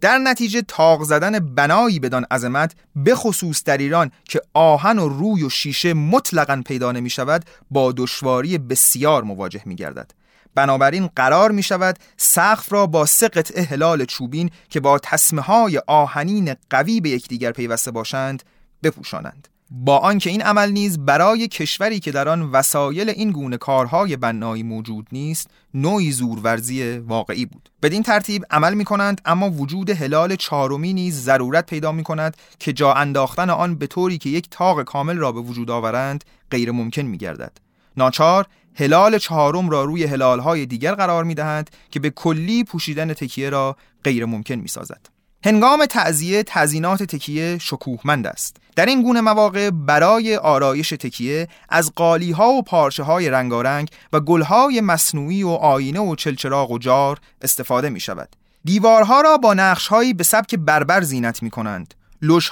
[0.03, 5.43] در نتیجه تاق زدن بنایی بدان عظمت به خصوص در ایران که آهن و روی
[5.43, 10.13] و شیشه مطلقا پیدا نمی شود با دشواری بسیار مواجه می گردد
[10.55, 15.79] بنابراین قرار می شود سقف را با سه قطعه هلال چوبین که با تصمه های
[15.87, 18.43] آهنین قوی به یکدیگر پیوسته باشند
[18.83, 19.49] بپوشانند.
[19.75, 24.63] با آنکه این عمل نیز برای کشوری که در آن وسایل این گونه کارهای بنایی
[24.63, 27.69] موجود نیست نوعی زورورزی واقعی بود.
[27.83, 32.73] بدین ترتیب عمل می کنند اما وجود هلال چهارمی نیز ضرورت پیدا می کند که
[32.73, 37.03] جا انداختن آن به طوری که یک تاق کامل را به وجود آورند غیر ممکن
[37.03, 37.53] می گردد
[37.97, 43.51] ناچار هلال چهارم را روی هلالهای دیگر قرار می دهند که به کلی پوشیدن تکیه
[43.51, 45.12] را غیر ممکن می سازد
[45.45, 52.31] هنگام تعذیه تزینات تکیه شکوهمند است در این گونه مواقع برای آرایش تکیه از قالی
[52.31, 57.19] ها و پارچه های رنگارنگ و گل های مصنوعی و آینه و چلچراغ و جار
[57.43, 58.29] استفاده می شود
[58.65, 61.95] دیوارها را با نقش هایی به سبک بربر زینت می کنند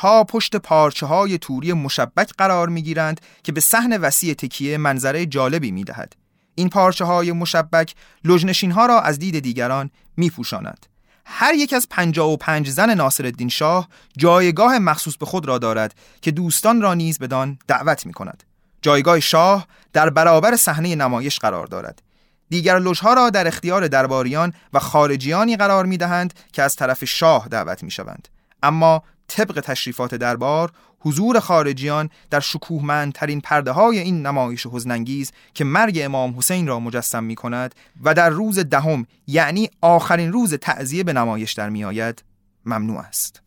[0.01, 5.27] ها پشت پارچه های توری مشبک قرار می گیرند که به صحن وسیع تکیه منظره
[5.27, 6.17] جالبی می دهد.
[6.55, 10.87] این پارچه های مشبک لجنشین ها را از دید دیگران می پوشاند.
[11.33, 15.59] هر یک از پنجا و پنج زن ناصر الدین شاه جایگاه مخصوص به خود را
[15.59, 18.43] دارد که دوستان را نیز بدان دعوت می کند.
[18.83, 22.03] جایگاه شاه در برابر صحنه نمایش قرار دارد.
[22.49, 27.49] دیگر لوژها را در اختیار درباریان و خارجیانی قرار می دهند که از طرف شاه
[27.49, 28.29] دعوت می شوند.
[28.63, 36.01] اما طبق تشریفات دربار حضور خارجیان در شکوهمندترین پرده های این نمایش حزنانگیز که مرگ
[36.03, 41.13] امام حسین را مجسم می کند و در روز دهم یعنی آخرین روز تعذیه به
[41.13, 42.25] نمایش در می آید
[42.65, 43.43] ممنوع است.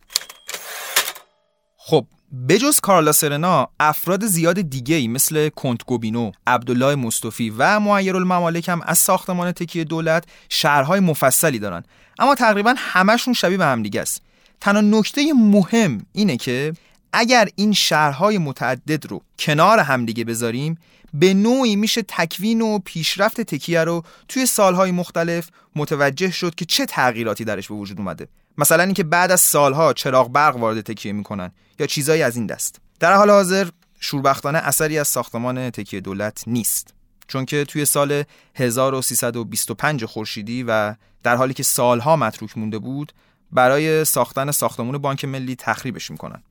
[1.76, 2.06] خب
[2.48, 8.68] بجز کارلا سرنا افراد زیاد دیگه ای مثل کنت گوبینو، عبدالله مصطفی و معیر الممالک
[8.68, 11.82] هم از ساختمان تکیه دولت شهرهای مفصلی دارن
[12.18, 14.22] اما تقریبا همشون شبیه به هم دیگه است.
[14.60, 16.72] تنها نکته مهم اینه که
[17.14, 20.78] اگر این شهرهای متعدد رو کنار همدیگه بذاریم
[21.14, 26.86] به نوعی میشه تکوین و پیشرفت تکیه رو توی سالهای مختلف متوجه شد که چه
[26.86, 28.28] تغییراتی درش به وجود اومده.
[28.58, 32.80] مثلا اینکه بعد از سالها چراغ برق وارد تکیه می‌کنن یا چیزایی از این دست.
[33.00, 33.68] در حال حاضر
[34.00, 36.94] شوربختانه اثری از ساختمان تکیه دولت نیست.
[37.26, 38.24] چون که توی سال
[38.54, 43.12] 1325 خورشیدی و در حالی که سالها متروک مونده بود
[43.52, 46.42] برای ساختن ساختمون بانک ملی تخریبش می‌کنن.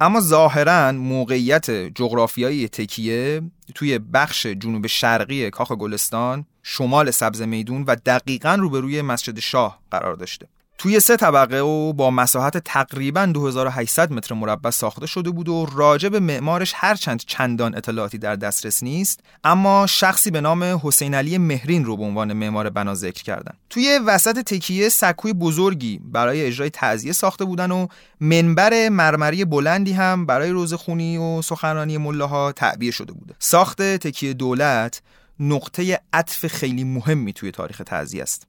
[0.00, 3.42] اما ظاهرا موقعیت جغرافیایی تکیه
[3.74, 10.14] توی بخش جنوب شرقی کاخ گلستان شمال سبز میدون و دقیقا روبروی مسجد شاه قرار
[10.14, 10.48] داشته.
[10.78, 16.08] توی سه طبقه و با مساحت تقریبا 2800 متر مربع ساخته شده بود و راجع
[16.08, 21.84] به معمارش هرچند چندان اطلاعاتی در دسترس نیست اما شخصی به نام حسین علی مهرین
[21.84, 23.52] رو به عنوان معمار بنا ذکر کردن.
[23.70, 27.86] توی وسط تکیه سکوی بزرگی برای اجرای تعزیه ساخته بودن و
[28.20, 35.02] منبر مرمری بلندی هم برای روزخونی و سخنرانی ملاها تعبیه شده بوده ساخت تکیه دولت
[35.40, 38.46] نقطه عطف خیلی مهمی توی تاریخ تعزیه است.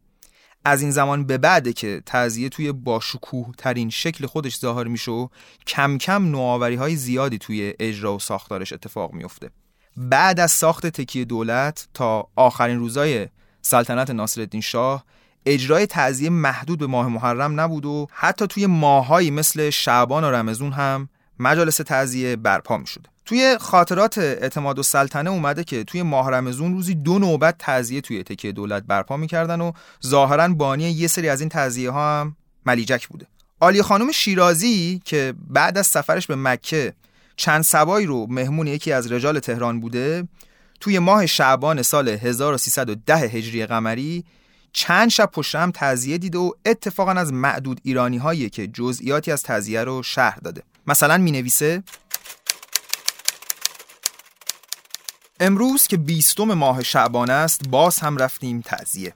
[0.67, 5.27] از این زمان به بعده که تعذیه توی باشکوه ترین شکل خودش ظاهر میشه و
[5.67, 9.49] کم کم نوآوری های زیادی توی اجرا و ساختارش اتفاق میفته
[9.97, 13.27] بعد از ساخت تکیه دولت تا آخرین روزای
[13.61, 15.03] سلطنت ناصرالدین شاه
[15.45, 20.71] اجرای تعذیه محدود به ماه محرم نبود و حتی توی ماههایی مثل شعبان و رمزون
[20.71, 23.09] هم مجالس تعذیه برپا می شده.
[23.27, 28.23] توی خاطرات اعتماد و سلطنه اومده که توی ماه رمزون روزی دو نوبت تعذیه توی
[28.23, 29.71] تکیه دولت برپا می‌کردن و
[30.05, 32.35] ظاهرا بانی یه سری از این تعذیه ها هم
[32.65, 33.27] ملیجک بوده.
[33.59, 36.93] آلی خانم شیرازی که بعد از سفرش به مکه
[37.35, 40.27] چند سبایی رو مهمون یکی از رجال تهران بوده
[40.79, 44.25] توی ماه شعبان سال 1310 هجری قمری
[44.73, 49.43] چند شب پشت هم تعذیه دیده و اتفاقا از معدود ایرانی هایی که جزئیاتی از
[49.43, 50.63] تعذیه رو شهر داده.
[50.87, 51.83] مثلا می نویسه
[55.39, 59.13] امروز که بیستم ماه شعبان است باز هم رفتیم تعذیه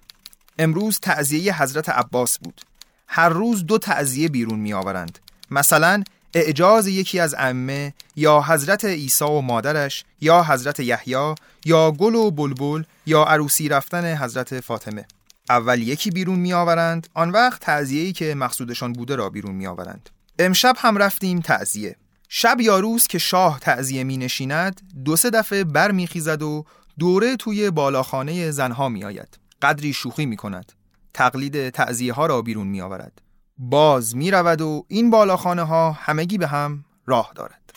[0.60, 2.62] امروز تعذیه حضرت عباس بود.
[3.08, 5.20] هر روز دو تعذیه بیرون می آورند
[5.52, 6.04] مثلا
[6.34, 12.32] اعجاز یکی از ائمه یا حضرت عیسی و مادرش یا حضرت یحیی یا گل و
[12.32, 15.06] بلبل یا عروسی رفتن حضرت فاطمه.
[15.50, 20.10] اول یکی بیرون می آورند آن وقت تعذیه‌ای که مقصودشان بوده را بیرون می آورند
[20.40, 21.96] امشب هم رفتیم تعذیه
[22.34, 26.66] شب یا روز که شاه تعذیه می نشیند دو سه دفعه بر می خیزد و
[27.00, 30.72] دوره توی بالاخانه زنها می آید قدری شوخی می کند
[31.14, 33.22] تقلید تعذیه ها را بیرون می آورد
[33.58, 37.74] باز می رود و این بالاخانه ها همگی به هم راه دارد.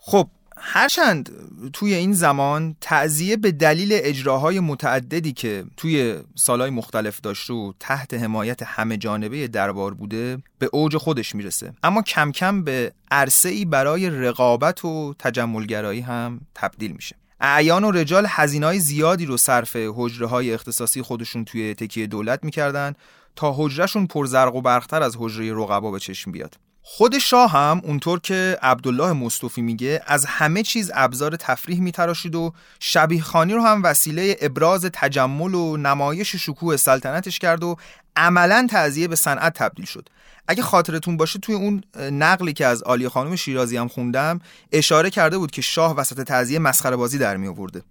[0.00, 0.30] خب
[0.70, 1.30] هرچند
[1.72, 8.14] توی این زمان تعذیه به دلیل اجراهای متعددی که توی سالهای مختلف داشت و تحت
[8.14, 11.72] حمایت همه جانبه دربار بوده به اوج خودش می‌رسه.
[11.82, 17.16] اما کم کم به عرصه ای برای رقابت و تجملگرایی هم تبدیل میشه.
[17.40, 22.94] اعیان و رجال هزینه‌های زیادی رو صرف حجره های اختصاصی خودشون توی تکیه دولت می‌کردن
[23.36, 26.67] تا حجرهشون پرزرق و برختر از حجره رقبا به چشم بیاد.
[26.82, 32.52] خود شاه هم اونطور که عبدالله مصطفی میگه از همه چیز ابزار تفریح میتراشید و
[32.80, 37.76] شبیه خانی رو هم وسیله ابراز تجمل و نمایش شکوه سلطنتش کرد و
[38.16, 40.08] عملا تعذیه به صنعت تبدیل شد.
[40.48, 44.40] اگه خاطرتون باشه توی اون نقلی که از آلی خانم شیرازی هم خوندم
[44.72, 47.82] اشاره کرده بود که شاه وسط تعذیه مسخره بازی در می آورده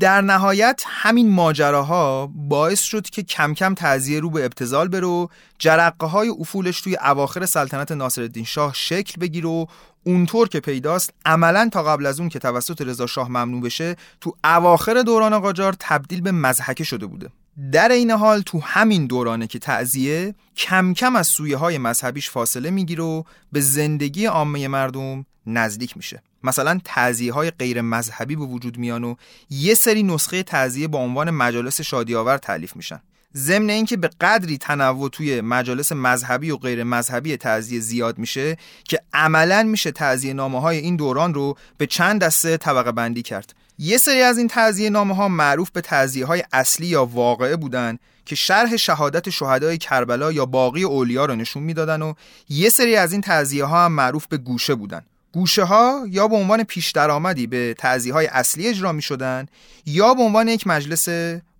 [0.00, 5.26] در نهایت همین ماجراها باعث شد که کم کم تعذیه رو به ابتزال بره و
[5.58, 9.66] جرقه های افولش توی اواخر سلطنت ناصرالدین شاه شکل بگیره و
[10.04, 14.36] اونطور که پیداست عملا تا قبل از اون که توسط رضا شاه ممنوع بشه تو
[14.44, 17.28] اواخر دوران قاجار تبدیل به مزحکه شده بوده.
[17.72, 22.70] در این حال تو همین دورانه که تعذیه کم کم از سویه های مذهبیش فاصله
[22.70, 26.22] می‌گیره و به زندگی عامه مردم نزدیک میشه.
[26.42, 29.14] مثلا تعذیه های غیر مذهبی به وجود میان و
[29.50, 33.00] یه سری نسخه تعذیه با عنوان مجالس شادیاور تعلیف میشن.
[33.36, 39.00] ضمن اینکه به قدری تنوع توی مجالس مذهبی و غیر مذهبی تعذیه زیاد میشه که
[39.12, 43.54] عملا میشه تعذیه نامه های این دوران رو به چند دسته طبقه بندی کرد.
[43.78, 47.98] یه سری از این تعذیه نامه ها معروف به تعذیه های اصلی یا واقعه بودن
[48.26, 52.14] که شرح شهادت شهدای کربلا یا باقی اولیا رو نشون می‌دادن و
[52.48, 55.02] یه سری از این تعذیه ها هم معروف به گوشه بودن.
[55.34, 59.46] گوشه ها یا به عنوان پیش درآمدی به تعذیه های اصلی اجرا می شدن
[59.86, 61.08] یا به عنوان یک مجلس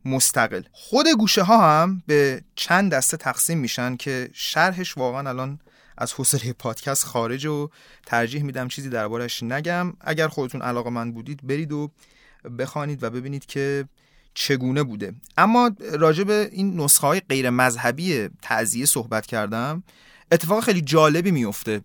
[0.05, 0.63] مستقل.
[0.73, 5.59] خود گوشه ها هم به چند دسته تقسیم میشن که شرحش واقعا الان
[5.99, 7.69] از حوصله پادکست خارج و
[8.07, 9.93] ترجیح میدم چیزی دربارش نگم.
[10.01, 11.91] اگر خودتون علاقه من بودید برید و
[12.59, 13.85] بخوانید و ببینید که
[14.35, 15.15] چگونه بوده.
[15.39, 19.83] اما راجع به این نسخه های غیر مذهبی تعذیه صحبت کردم.
[20.33, 21.81] اتفاق خیلی جالبی میفته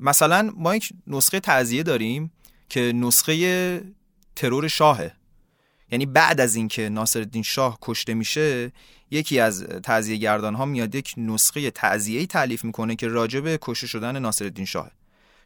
[0.00, 2.32] مثلا ما یک نسخه تعذیه داریم
[2.68, 3.84] که نسخه
[4.36, 5.12] ترور شاهه.
[5.90, 8.72] یعنی بعد از اینکه ناصرالدین شاه کشته میشه
[9.10, 13.86] یکی از تعذیه گردان ها میاد یک نسخه تعذیه تعلیف می‌کنه که راجع به کشته
[13.86, 14.90] شدن ناصرالدین شاه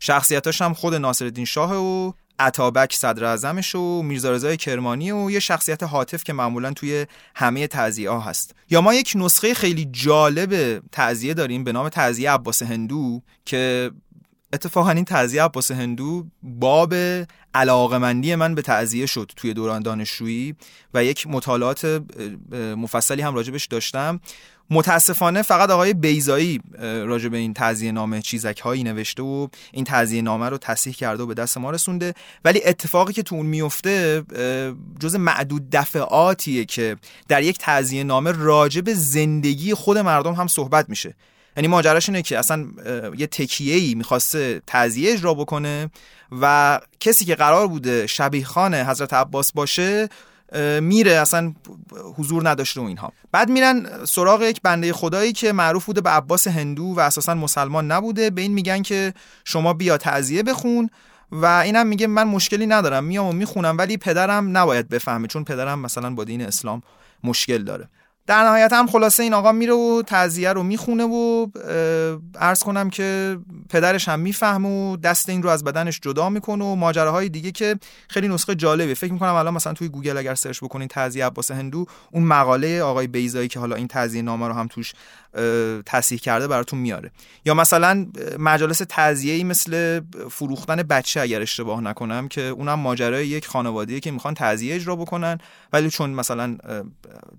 [0.01, 5.41] شخصیتاش هم خود ناصرالدین شاه و عطابک صدر اعظمش و میرزا رضای کرمانی و یه
[5.41, 8.55] شخصیت حاطف که معمولا توی همه تعذیه ها هست.
[8.71, 13.91] یا ما یک نسخه خیلی جالب تعذیه داریم به نام تعذیه عباس هندو که
[14.53, 16.95] اتفاقا این تعذیه عباس هندو باب
[17.55, 20.55] علاقمندی من به تعذیه شد توی دوران دانشجویی
[20.95, 22.03] و یک مطالعات
[22.53, 24.21] مفصلی هم راجبش داشتم.
[24.71, 30.23] متاسفانه فقط آقای بیزایی راجع به این تعذیه نامه چیزک هایی نوشته و این تعذیه
[30.23, 32.15] نامه رو تصحیح کرده و به دست ما رسونده.
[32.45, 34.23] ولی اتفاقی که تو اون میفته
[35.01, 36.97] جز معدود دفعاتیه که
[37.29, 41.15] در یک تعذیه نامه راجع به زندگی خود مردم هم صحبت میشه.
[41.57, 42.67] یعنی ماجراش اینه که اصلا
[43.17, 45.91] یه ای می‌خواسته تعذیه اجرا بکنه
[46.41, 50.09] و کسی که قرار بوده شبیه خان حضرت عباس باشه
[50.81, 51.55] میره اصلا
[52.17, 53.13] حضور نداشته و اینها.
[53.33, 57.93] بعد میرن سراغ یک بنده خدایی که معروف بوده به عباس هندو و اساسا مسلمان
[57.93, 58.31] نبوده.
[58.31, 60.91] به این میگن که شما بیا تعذیه بخون
[61.33, 65.79] و اینم میگه من مشکلی ندارم میام و می‌خونم ولی پدرم نباید بفهمه چون پدرم
[65.79, 66.83] مثلا با دین اسلام
[67.25, 67.89] مشکل داره.
[68.27, 71.47] در نهایت هم خلاصه این آقا میره و تعذیه رو می‌خونه و
[72.41, 73.39] عرض کنم که
[73.71, 77.77] پدرش هم می‌فهمه و دست این رو از بدنش جدا می‌کنه و ماجراهای دیگه که
[78.09, 81.87] خیلی نسخه جالبه فکر می‌کنم الان مثلا توی گوگل اگر search بکنین تعزیه عباس هندو
[82.13, 84.93] اون مقاله آقای بیضایی که حالا این تعزیه نامه رو هم توش
[85.87, 87.11] تصحیح کرده براتون میاره.
[87.45, 88.07] یا مثلا
[88.39, 94.35] مجالس تعزیه‌ای مثل فروختن بچه اگر اشتباه نکنم که اونم ماجرای یک خانواده‌ای که می‌خوان
[94.35, 95.39] تعزیه اجرا بکنن
[95.73, 96.57] ولی چون مثلا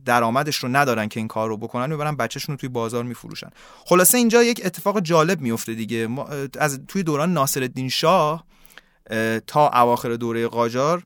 [0.06, 3.50] درآمدش رو ندارن که این کار رو بکنن می‌برن بچهشون رو توی بازار میفروشن.
[3.86, 6.10] خلاصه اینجا یک اتفاق جالب میفته دیگه.
[6.60, 8.46] از توی دوران ناصرالدین شاه
[9.48, 11.04] تا اواخر دوره قاجار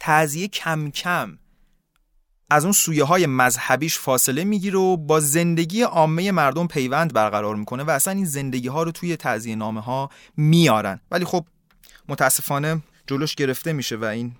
[0.00, 1.38] تعذیه کم کم
[2.50, 7.82] از اون سویه های مذهبیش فاصله می‌گیره و با زندگی عامه مردم پیوند برقرار می‌کنه
[7.82, 11.00] و اصلا این زندگی ها رو توی تعذیه نامه ها میارن.
[11.10, 11.44] ولی خب
[12.08, 14.32] متاسفانه جلوش گرفته میشه و این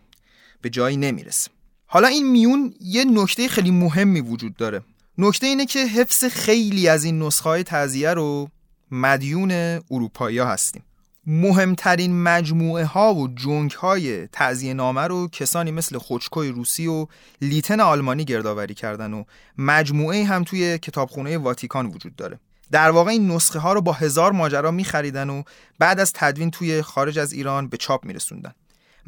[0.60, 1.50] به جایی نمی‌رسه.
[1.90, 4.82] حالا این میون یه نکته خیلی مهمی وجود داره.
[5.18, 8.48] نکته اینه که حفظ خیلی از این نسخه های تعذیه رو
[8.90, 9.50] مدیون
[9.90, 10.82] اروپایی ها هستیم.
[11.26, 17.06] مهمترین مجموعه ها و جنگ های تعذیه نامه رو کسانی مثل خوچکوی روسی و
[17.42, 19.24] لیتن آلمانی گردآوری کردن و
[19.58, 22.40] مجموعه هم توی کتابخونه واتیکان وجود داره.
[22.70, 25.42] در واقع این نسخه ها رو با هزار ماجرا می خریدن و
[25.78, 28.54] بعد از تدوین توی خارج از ایران به چاپ می رسوندن.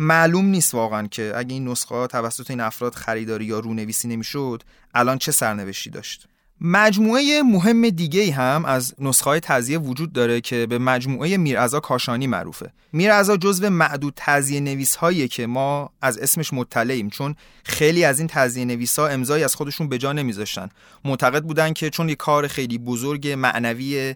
[0.00, 4.62] معلوم نیست واقعا که اگه این نسخه ها توسط این افراد خریداری یا رونویسی نمی‌شد
[4.94, 6.26] الان چه سرنوشتی داشت؟
[6.60, 12.26] مجموعه مهم دیگه هم از نسخه های تزیه وجود داره که به مجموعه میرعزا کاشانی
[12.26, 12.72] معروفه.
[12.92, 17.34] میرعزا جزو معدود تزیه نویس هایی که ما از اسمش مطلعیم چون
[17.64, 20.68] خیلی از این تزیه نویس ها امضایی از خودشون به جا نمیذاشتن.
[21.04, 24.14] معتقد بودن که چون یه کار خیلی بزرگ معنوی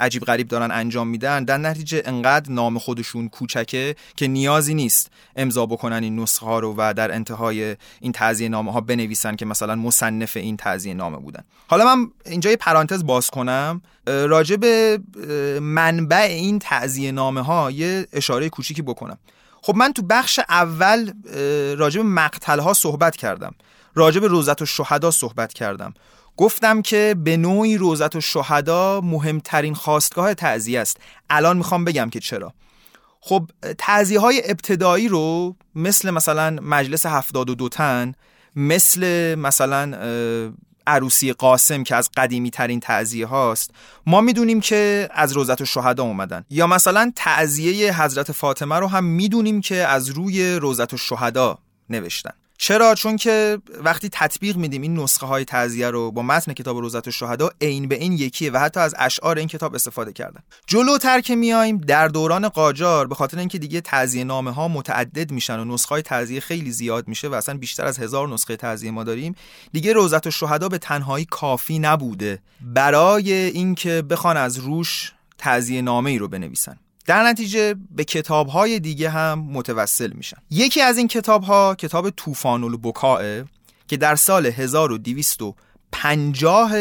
[0.00, 5.66] عجیب غریب دارن انجام میدن در نتیجه انقدر نام خودشون کوچکه که نیازی نیست امضا
[5.66, 9.74] بکنن این نسخه ها رو و در انتهای این تعزیه نامه ها بنویسن که مثلا
[9.74, 11.44] مصنف این تعزیه نامه بودن.
[11.68, 14.98] حالا من اینجا یه پرانتز باز کنم راجع به
[15.60, 19.18] منبع این تعزیه نامه ها یه اشاره کوچیکی بکنم.
[19.62, 21.12] خب من تو بخش اول
[21.78, 23.54] راجع به مقتل ها صحبت کردم.
[23.94, 25.94] راجع به روزت و شهدا صحبت کردم.
[26.38, 30.96] گفتم که به نوعی روزت و شهدا مهمترین خواستگاه تعذیه است.
[31.30, 32.52] الان می‌خوام بگم که چرا.
[33.20, 38.12] خب تعذیه های ابتدایی رو مثل مثلا مجلس هفتاد و دوتن
[38.56, 39.98] مثل مثلا
[40.86, 43.70] عروسی قاسم که از قدیمی ترین تعذیه هاست
[44.06, 46.44] ما می‌دونیم که از روزت و شهدا اومدن.
[46.50, 51.58] یا مثلا تعذیه حضرت فاطمه رو هم می‌دونیم که از روی روزت و شهدا
[51.90, 52.32] نوشتن.
[52.60, 57.10] چرا؟ چون که وقتی تطبیق میدیم این نسخه های تعزیه رو با متن کتاب روزت
[57.10, 60.40] شهدا عین به این یکیه و حتی از اشعار این کتاب استفاده کردن.
[60.66, 65.60] جلوتر که میایم در دوران قاجار به خاطر اینکه دیگه تعزیه نامه ها متعدد میشن
[65.60, 69.04] و نسخه های تعزیه خیلی زیاد میشه و اصلا بیشتر از هزار نسخه تعزیه ما
[69.04, 69.34] داریم
[69.72, 76.18] دیگه روزت شهدا به تنهایی کافی نبوده برای اینکه بخوان از روش تعزیه نامه ای
[76.18, 76.78] رو بنویسن.
[77.08, 80.36] در نتیجه به کتاب های دیگه هم متوسل میشن.
[80.50, 83.20] یکی از این کتاب ها کتاب طوفان البکاه
[83.88, 86.72] که در سال 1250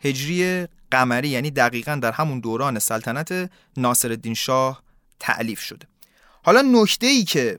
[0.00, 4.82] هجری قمری یعنی دقیقا در همون دوران سلطنت ناصرالدین شاه
[5.20, 5.86] تعلیف شده.
[6.42, 7.58] حالا نکته ای که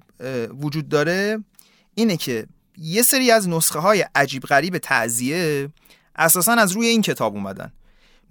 [0.61, 1.43] وجود داره
[1.95, 2.47] اینه که
[2.77, 5.69] یه سری از نسخه های عجیب غریب تعذیه
[6.15, 7.71] اساسا از روی این کتاب اومدن.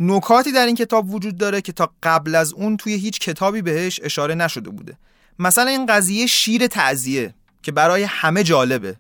[0.01, 4.01] نکاتی در این کتاب وجود داره که تا قبل از اون توی هیچ کتابی بهش
[4.03, 4.97] اشاره نشده بوده.
[5.39, 8.97] مثلا این قضیه شیر تعذیه که برای همه جالبه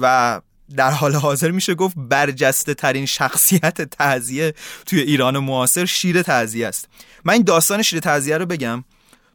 [0.00, 0.40] و
[0.76, 4.54] در حال حاضر میشه گفت برجسته ترین شخصیت تعذیه
[4.86, 6.88] توی ایران معاصر شیر تعذیه است.
[7.24, 8.84] من این داستان شیر تعذیه رو بگم.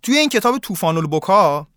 [0.01, 1.67] توی این کتاب طوفان البکا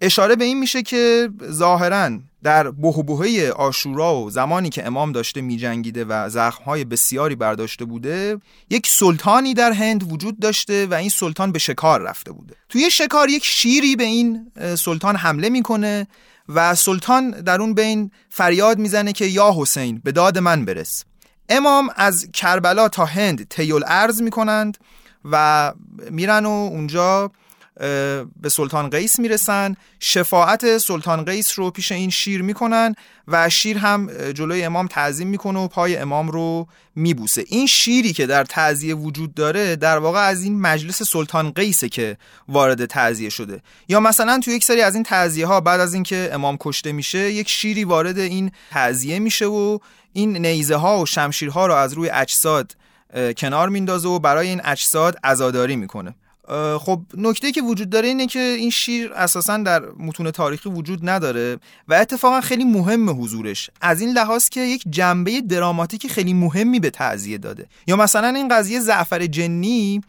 [0.00, 2.10] اشاره به این میشه که ظاهرا
[2.42, 8.38] در بهبهه آشورا و زمانی که امام داشته میجنگیده و زخمهای بسیاری برداشته بوده
[8.70, 12.54] یک سلطانی در هند وجود داشته و این سلطان به شکار رفته بوده.
[12.68, 16.06] توی شکار یک شیری به این سلطان حمله می‌کنه
[16.48, 21.04] و سلطان در اون بین فریاد می‌زنه که یا حسین به داد من برس.
[21.48, 24.78] امام از کربلا تا هند تیول ارز می‌کنند
[25.24, 25.72] و
[26.10, 27.30] میرن و اونجا
[28.40, 29.76] به سلطان قیس می‌رسن.
[30.00, 32.94] شفاعت سلطان قیس رو پیش این شیر می‌کنن
[33.28, 37.44] و شیر هم جلوی امام تعظیم می‌کنه و پای امام رو میبوسه.
[37.46, 42.16] این شیری که در تعذیه وجود داره در واقع از این مجلس سلطان قیسه که
[42.48, 43.62] وارد تعذیه شده.
[43.88, 47.32] یا مثلا تو یک سری از این تعذیه ها بعد از اینکه امام کشته میشه
[47.32, 49.78] یک شیری وارد این تعذیه میشه و
[50.12, 52.76] این نیزه ها و شمشیرها رو از روی اجساد
[53.36, 56.14] کنار میندازه و برای این اجساد عزاداری می‌کنه.
[56.78, 61.58] خب نکته که وجود داره اینه که این شیر اساسا در متون تاریخی وجود نداره
[61.88, 63.70] و اتفاقا خیلی مهم حضورش.
[63.80, 67.66] از این لحاظ که یک جنبه دراماتیک خیلی مهمی به تعذیه داده.
[67.86, 70.00] یا مثلا این قضیه زعفر جنی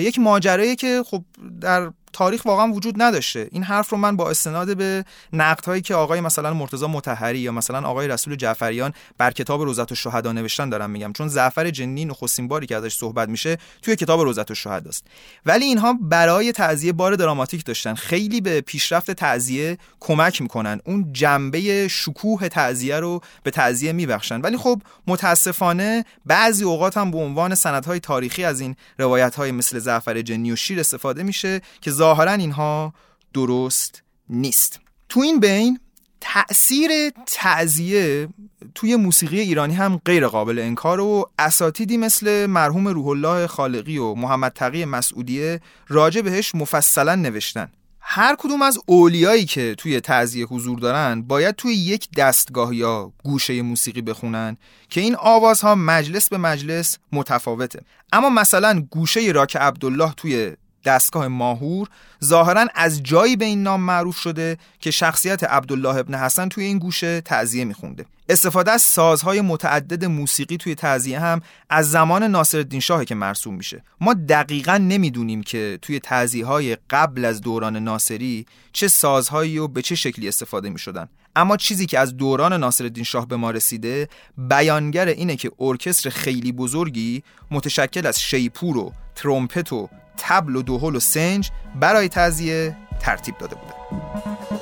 [0.00, 1.22] یک ماجرایی که خب
[1.60, 3.48] در تاریخ واقعا وجود نداشته.
[3.52, 7.52] این حرف رو من با استناد به نقد هایی که آقای مثلا مرتضی مطهری یا
[7.52, 11.12] مثلا آقای رسول جعفریان بر کتاب روزت الشهدا نوشتن دارم میگم.
[11.12, 15.06] چون زعفر جنی نخستین باری که ازش صحبت میشه توی کتاب روزت الشهدا است.
[15.46, 17.94] ولی اینها برای تعزیه بار دراماتیک داشتن.
[17.94, 20.80] خیلی به پیشرفت تعزیه کمک می‌کنن.
[20.84, 24.40] اون جنبه شکوه تعزیه رو به تعزیه میبخشن.
[24.40, 29.78] ولی خب متاسفانه بعضی اوقات هم به عنوان سندهای تاریخی از این روایت های مثل
[29.78, 32.94] زعفر جنی و شیر استفاده میشه که ظاهرا اینها
[33.34, 34.80] درست نیست.
[35.08, 35.80] تو این بین
[36.20, 36.90] تأثیر
[37.26, 38.28] تعذیه
[38.74, 44.14] توی موسیقی ایرانی هم غیر قابل انکار و اساتیدی مثل مرحوم روح الله خالقی و
[44.14, 47.68] محمد تقی مسعودیه راجع بهش مفصلا نوشتن.
[48.00, 53.62] هر کدوم از اولیایی که توی تعذیه حضور دارن باید توی یک دستگاه یا گوشه
[53.62, 54.56] موسیقی بخونن
[54.88, 57.80] که این آوازها مجلس به مجلس متفاوته.
[58.12, 60.56] اما مثلا گوشه راک عبدالله توی
[60.86, 61.88] دستگاه ماهور
[62.24, 66.78] ظاهرا از جایی به این نام معروف شده که شخصیت عبدالله ابن حسن توی این
[66.78, 68.06] گوشه تعذیه میخونده.
[68.28, 73.82] استفاده از سازهای متعدد موسیقی توی تعذیه هم از زمان ناصرالدین شاه که مرسوم میشه.
[74.00, 79.82] ما دقیقا نمی‌دونیم که توی تعذیه های قبل از دوران ناصری چه سازهایی و به
[79.82, 81.08] چه شکلی استفاده می‌شدن.
[81.36, 84.08] اما چیزی که از دوران ناصرالدین شاه به ما رسیده
[84.38, 90.96] بیانگر اینه که ارکستر خیلی بزرگی متشکل از شیپور و ترومپت و تبل و دوهل
[90.96, 94.55] و سنج برای تعذیه ترتیب داده بودن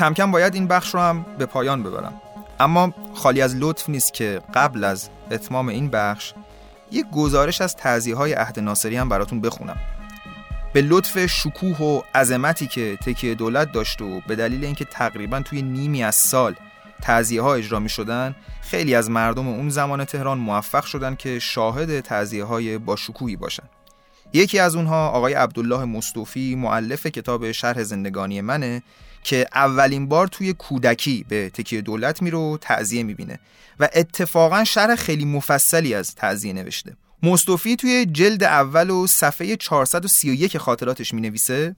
[0.00, 2.20] کم کم باید این بخش رو هم به پایان ببرم.
[2.60, 6.34] اما خالی از لطف نیست که قبل از اتمام این بخش
[6.90, 9.76] یک گزارش از تعذیه های عهد ناصری هم براتون بخونم.
[10.72, 15.62] به لطف شکوه و عظمتی که تکیه دولت داشت و به دلیل اینکه تقریبا توی
[15.62, 16.54] نیمی از سال
[17.02, 22.00] تعذیه ها اجرا می شدن خیلی از مردم اون زمان تهران موفق شدن که شاهد
[22.00, 23.68] تعذیه های با شکوهی باشن.
[24.32, 28.82] یکی از اونها آقای عبدالله مصطفی معلف کتاب شرح زندگانی منه
[29.22, 33.38] که اولین بار توی کودکی به تکیه دولت میره و تعذیه می‌بینه.
[33.80, 36.96] و اتفاقا شرح خیلی مفصلی از تعذیه نوشته.
[37.22, 41.76] مصطفی توی جلد اول و صفحه 431 خاطراتش می نویسه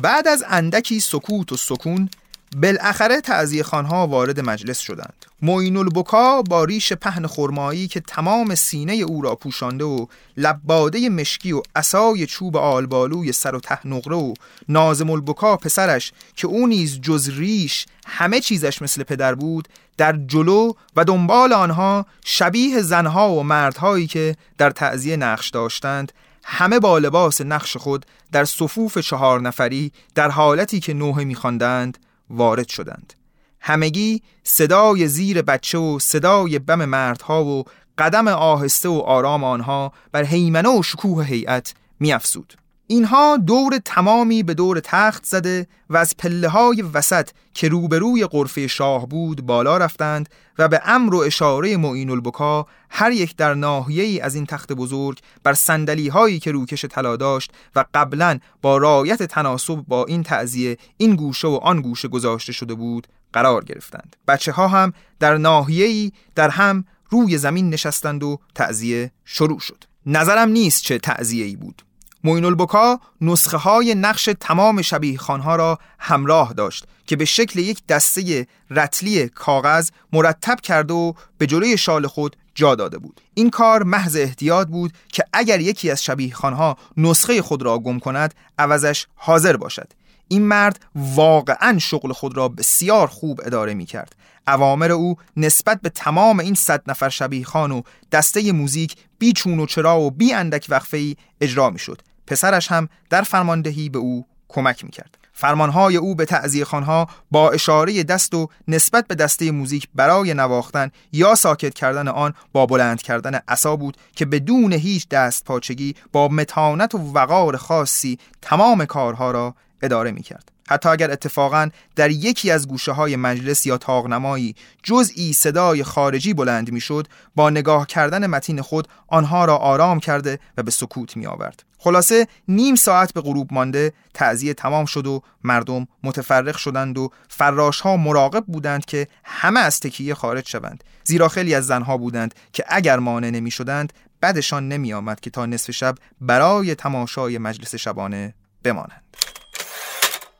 [0.00, 2.10] بعد از اندکی سکوت و سکون
[2.56, 5.26] بالاخره تعذیه خانها وارد مجلس شدند.
[5.42, 11.52] معین البکا با ریش پهن خرمایی که تمام سینه او را پوشانده و لباده مشکی
[11.52, 14.34] و اسای چوب آلبالوی سر و ته نقره و
[14.68, 20.72] نازم البکا پسرش که او نیز جز ریش همه چیزش مثل پدر بود در جلو
[20.96, 26.12] و دنبال آنها شبیه زنها و مردهایی که در تعذیه نقش داشتند
[26.44, 31.98] همه با لباس نقش خود در صفوف چهار نفری در حالتی که نوحه میخواندند
[32.30, 33.12] وارد شدند.
[33.60, 37.64] همگی صدای زیر بچه و صدای بم مردها و
[37.98, 42.56] قدم آهسته و آرام آنها بر حیمنه و شکوه هیئت میافزود.
[42.86, 48.66] اینها دور تمامی به دور تخت زده و از پله های وسط که روبروی قرفه
[48.66, 50.28] شاه بود بالا رفتند
[50.58, 55.18] و به امر و اشاره معین البکا هر یک در ناحیه از این تخت بزرگ
[55.42, 60.76] بر سندلی هایی که روکش طلا داشت و قبلا با رایت تناسب با این تعذیه
[60.96, 64.16] این گوشه و آن گوشه گذاشته شده بود قرار گرفتند.
[64.28, 69.84] بچه ها هم در ناحیه ای در هم روی زمین نشستند و تعذیه شروع شد.
[70.06, 71.82] نظرم نیست چه تعذیه ای بود.
[72.24, 77.86] موین البکا نسخه های نقش تمام شبیه خانها را همراه داشت که به شکل یک
[77.86, 83.20] دسته رتلی کاغذ مرتب کرده و به جلوی شال خود جا داده بود.
[83.34, 87.98] این کار محض احتیاط بود که اگر یکی از شبیه خانها نسخه خود را گم
[87.98, 89.92] کند عوضش حاضر باشد.
[90.28, 94.14] این مرد واقعا شغل خود را بسیار خوب اداره می کرد
[94.48, 97.82] اوامر او نسبت به تمام این صد نفر شبیه و
[98.12, 102.72] دسته موزیک بی چون و چرا و بی اندک وقفه ای اجرا می شد پسرش
[102.72, 108.02] هم در فرماندهی به او کمک می کرد فرمانهای او به تعذیه خانها با اشاره
[108.02, 113.40] دست و نسبت به دسته موزیک برای نواختن یا ساکت کردن آن با بلند کردن
[113.48, 119.54] عصا بود که بدون هیچ دست پاچگی با متانت و وقار خاصی تمام کارها را
[119.82, 120.55] اداره می کرد.
[120.68, 126.72] حتی اگر اتفاقا در یکی از گوشه های مجلس یا تاغنمایی جزئی صدای خارجی بلند
[126.72, 131.62] می‌شد با نگاه کردن متین خود آنها را آرام کرده و به سکوت می آورد.
[131.78, 137.80] خلاصه نیم ساعت به غروب مانده تعذیه تمام شد و مردم متفرق شدند و فراش
[137.80, 142.64] ها مراقب بودند که همه از تکیه خارج شوند زیرا خیلی از زنها بودند که
[142.68, 148.34] اگر مانع نمی شدند بعدشان نمی آمد که تا نصف شب برای تماشای مجلس شبانه
[148.62, 149.02] بمانند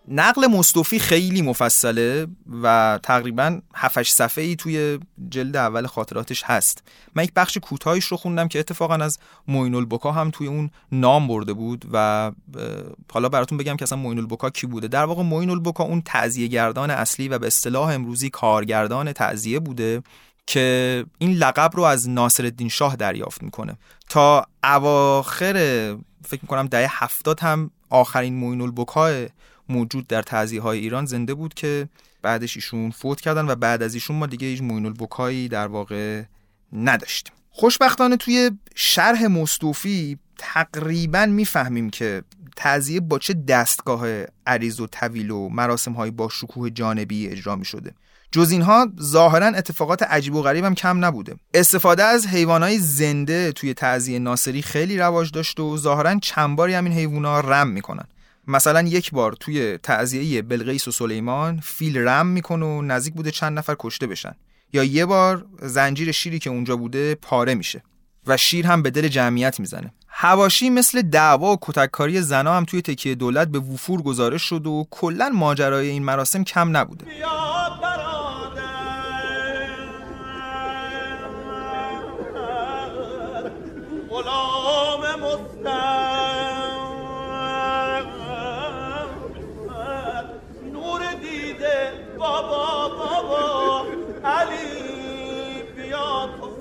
[0.08, 2.26] نقل مصطفی خیلی مفصله
[2.62, 4.98] و تقریبا 7 صفحه ای توی
[5.30, 6.82] جلد اول خاطراتش هست.
[7.14, 11.28] من یک بخش کوتاهیش رو خوندم که اتفاقا از موین البکا هم توی اون نام
[11.28, 12.32] برده بود و
[13.12, 14.88] حالا براتون بگم که اصلا موین البکا کی بوده.
[14.88, 20.02] در واقع موین البکا اون تعزیه گردان اصلی و به اصطلاح امروزی کارگردان تعزیه بوده
[20.46, 23.78] که این لقب رو از ناصرالدین شاه دریافت می‌کنه.
[24.08, 25.54] تا اواخر
[26.24, 29.26] فکر می‌کنم دهه هفتاد هم آخرین موین البکا
[29.68, 31.88] موجود در تعذیه های ایران زنده بود که
[32.22, 36.22] بعدش ایشون فوت کردن و بعد از ایشون ما دیگه هیچ موین البکایی در واقع
[36.72, 37.32] نداشتیم.
[37.50, 42.22] خوشبختانه توی شرح مصطوفی تقریبا می‌فهمیم که
[42.56, 44.06] تعذیه با چه دستگاه
[44.46, 47.94] عریض و طویل و مراسم های با شکوه جانبی اجرا می شده
[48.32, 51.36] جز اینها ظاهرا اتفاقات عجیب و غریب هم کم نبوده.
[51.54, 56.84] استفاده از حیوانات زنده توی تعذیه ناصری خیلی رواج داشته و ظاهرا چند باری هم
[56.84, 58.04] این حیوانات رم می‌کنن.
[58.46, 63.58] مثلا یک بار توی تعذیه بلقیس و سلیمان فیل رم می‌کنه و نزدیک بوده چند
[63.58, 64.34] نفر کشته بشن.
[64.72, 67.82] یا یه بار زنجیر شیری که اونجا بوده پاره میشه.
[68.26, 69.92] و شیر هم به دل جمعیت می‌زنه.
[70.08, 74.86] هواشی مثل دعوا و کتککاری زنا هم توی تکیه دولت به وفور گزارش شد و
[74.90, 77.04] کلا ماجرای این مراسم کم نبوده.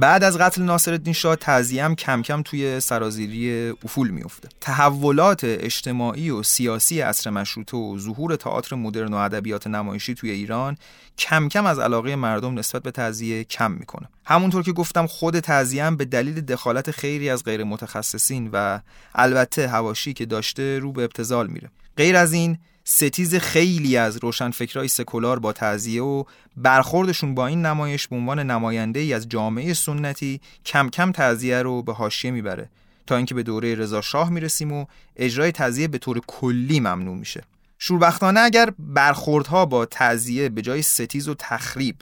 [0.00, 6.30] بعد از قتل ناصرالدین شاه تعزیه هم کم کم توی سرازیری افول میفته تحولات اجتماعی
[6.30, 10.76] و سیاسی عصر مشروطه و ظهور تئاتر مدرن و ادبیات نمایشی توی ایران
[11.18, 14.08] کم کم از علاقه مردم نسبت به تعزیه کم می‌کنه.
[14.24, 18.80] همونطور که گفتم خود تعزیه هم به دلیل دخالت خیری از غیر متخصصین و
[19.14, 21.70] البته هواشی که داشته رو به ابتزال میره.
[21.96, 22.58] غیر از این
[22.92, 26.24] ستیز خیلی از روشنفکرای سکولار با تعذیه و
[26.56, 31.82] برخوردشون با این نمایش به عنوان نماینده ای از جامعه سنتی کم کم تعذیه رو
[31.82, 32.70] به حاشیه می‌بره
[33.06, 34.86] تا اینکه به دوره رضا شاه می‌رسیم و
[35.16, 37.42] اجرای تعذیه به طور کلی ممنوع میشه.
[37.78, 41.96] شوربختانه اگر برخوردها با تعذیه به جای ستیز و تخریب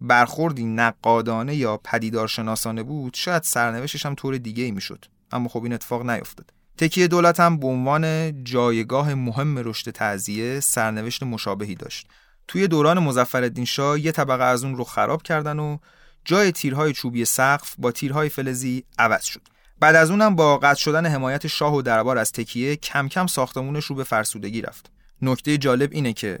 [0.00, 5.04] برخوردی نقادانه یا پدیدارشناسانه بود شاید سرنوشتش هم طور دیگه ای می‌شد.
[5.32, 11.22] اما خب این اتفاق نیفتاد تکیه دولت هم به عنوان جایگاه مهم رشد تعذیه سرنوشت
[11.22, 12.06] مشابهی داشت.
[12.48, 15.78] توی دوران مظفرالدین شاه یه طبقه از اون رو خراب کردن و
[16.24, 19.40] جای تیرهای چوبی سقف با تیرهای فلزی عوض شد.
[19.80, 23.84] بعد از اونم با قطع شدن حمایت شاه و دربار از تکیه کم کم ساختمونش
[23.84, 24.90] رو به فرسودگی رفت.
[25.22, 26.38] نکته جالب اینه که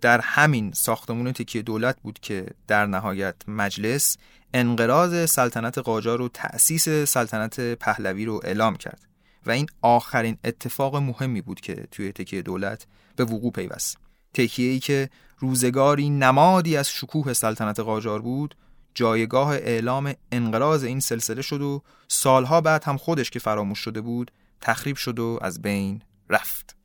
[0.00, 4.16] در همین ساختمون تکیه دولت بود که در نهایت مجلس
[4.52, 9.13] انقراض سلطنت قاجار و تأسیس سلطنت پهلوی رو اعلام کرد.
[9.46, 12.86] و این آخرین اتفاق مهمی بود که توی تکیه دولت
[13.16, 13.98] به وقوع پیوست.
[14.34, 18.54] تکیه ای که روزگاری نمادی از شکوه سلطنت قاجار بود
[18.94, 24.30] جایگاه اعلام انقراض این سلسله شد و سالها بعد هم خودش که فراموش شده بود
[24.60, 26.76] تخریب شد و از بین رفت.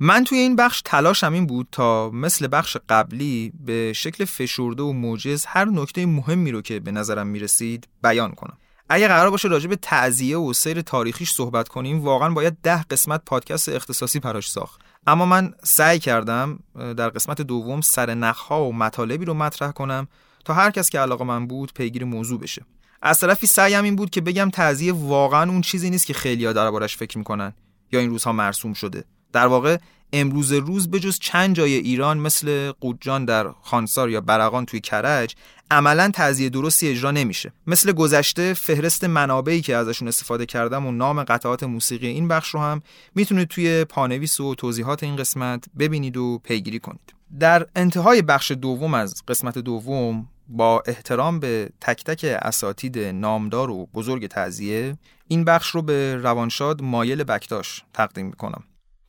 [0.00, 4.92] من توی این بخش تلاشم این بود تا مثل بخش قبلی به شکل فشرده و
[4.92, 8.56] موجز هر نکته مهمی رو که به نظرم می‌رسید بیان کنم.
[8.88, 13.22] اگه قرار باشه راجع به تعزیه و سیر تاریخیش صحبت کنیم واقعا باید ده قسمت
[13.26, 14.80] پادکست اختصاصی پراش ساخت.
[15.06, 20.08] اما من سعی کردم در قسمت دوم سر نخها و مطالبی رو مطرح کنم
[20.44, 22.62] تا هر کس که علاقه من بود پیگیر موضوع بشه.
[23.02, 26.96] از طرفی سعیم این بود که بگم تعزیه واقعا اون چیزی نیست که خیلی‌ها دربارش
[26.96, 27.52] فکر می‌کنن
[27.92, 29.04] یا این روزها مرسوم شده.
[29.32, 29.76] در واقع
[30.12, 35.34] امروز روز بجز چند جای ایران مثل قودجان در خانسار یا برقان توی کرج
[35.70, 37.52] عملا تعزیه درستی اجرا نمیشه.
[37.66, 42.60] مثل گذشته فهرست منابعی که ازشون استفاده کردم و نام قطعات موسیقی این بخش رو
[42.60, 42.82] هم
[43.14, 47.14] می‌تونید توی پانویس و توضیحات این قسمت ببینید و پیگیری کنید.
[47.40, 53.88] در انتهای بخش دوم از قسمت دوم با احترام به تک تک اساتید نامدار و
[53.94, 54.96] بزرگ تعزیه
[55.28, 58.64] این بخش رو به روانشاد مایل بکتاش تقدیم می‌کنم.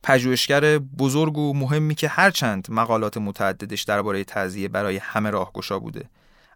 [0.06, 6.08] پژوهشگر بزرگ و مهمی که هرچند مقالات متعددش درباره تعزیه برای همه راهگشا بوده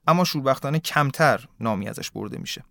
[0.06, 2.64] اما شوربختانه کمتر نامی ازش برده میشه.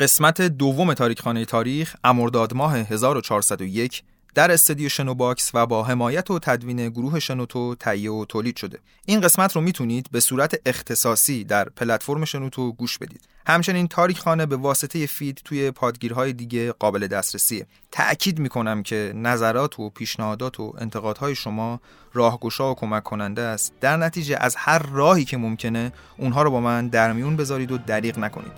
[0.00, 4.02] قسمت دوم تاریخخانه تاریخ امرداد ماه 1401
[4.36, 8.78] در استدیو شنو باکس و با حمایت و تدوین گروه شنوتو تهیه و تولید شده.
[9.06, 13.20] این قسمت رو می‌تونید به صورت اختصاصی در پلتفرم شنوتو گوش بدید.
[13.46, 17.66] همچنین تاریخ خانه به واسطه feed توی پادگیرهای دیگه قابل دسترسیه.
[17.92, 21.80] تأکید می‌کنم که نظرات و پیشنهادات و انتقادهای شما
[22.12, 23.72] راهگشا و کمک کننده است.
[23.80, 27.78] در نتیجه از هر راهی که ممکنه اونها رو با من در میون بذارید و
[27.78, 28.52] دریغ نکنید.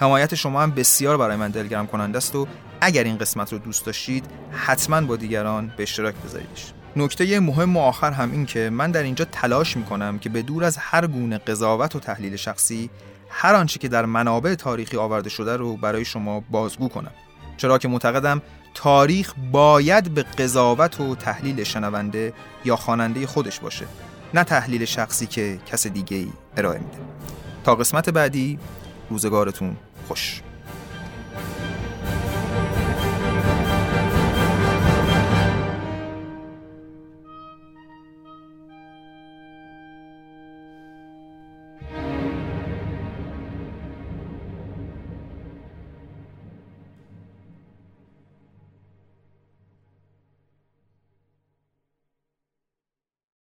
[0.00, 2.46] حمایت شما هم بسیار برای من دلگرم کننده است و
[2.80, 6.72] اگر این قسمت رو دوست داشتید حتما با دیگران به اشتراک بذاریدش.
[6.96, 10.64] نکته مهم و آخر هم این که من در اینجا تلاش می‌کنم که به دور
[10.64, 12.90] از هر گونه قضاوت و تحلیل شخصی
[13.30, 17.12] هر آنچه که در منابع تاریخی آورده شده رو برای شما بازگو کنم.
[17.56, 18.42] چرا که معتقدم
[18.74, 22.32] تاریخ باید به قضاوت و تحلیل شنونده
[22.64, 23.86] یا خواننده خودش باشه
[24.34, 26.98] نه تحلیل شخصی که کس دیگه ای ارائه میده.
[27.64, 28.58] تا قسمت بعدی
[29.10, 29.76] روزگارتون
[30.08, 30.42] خوش.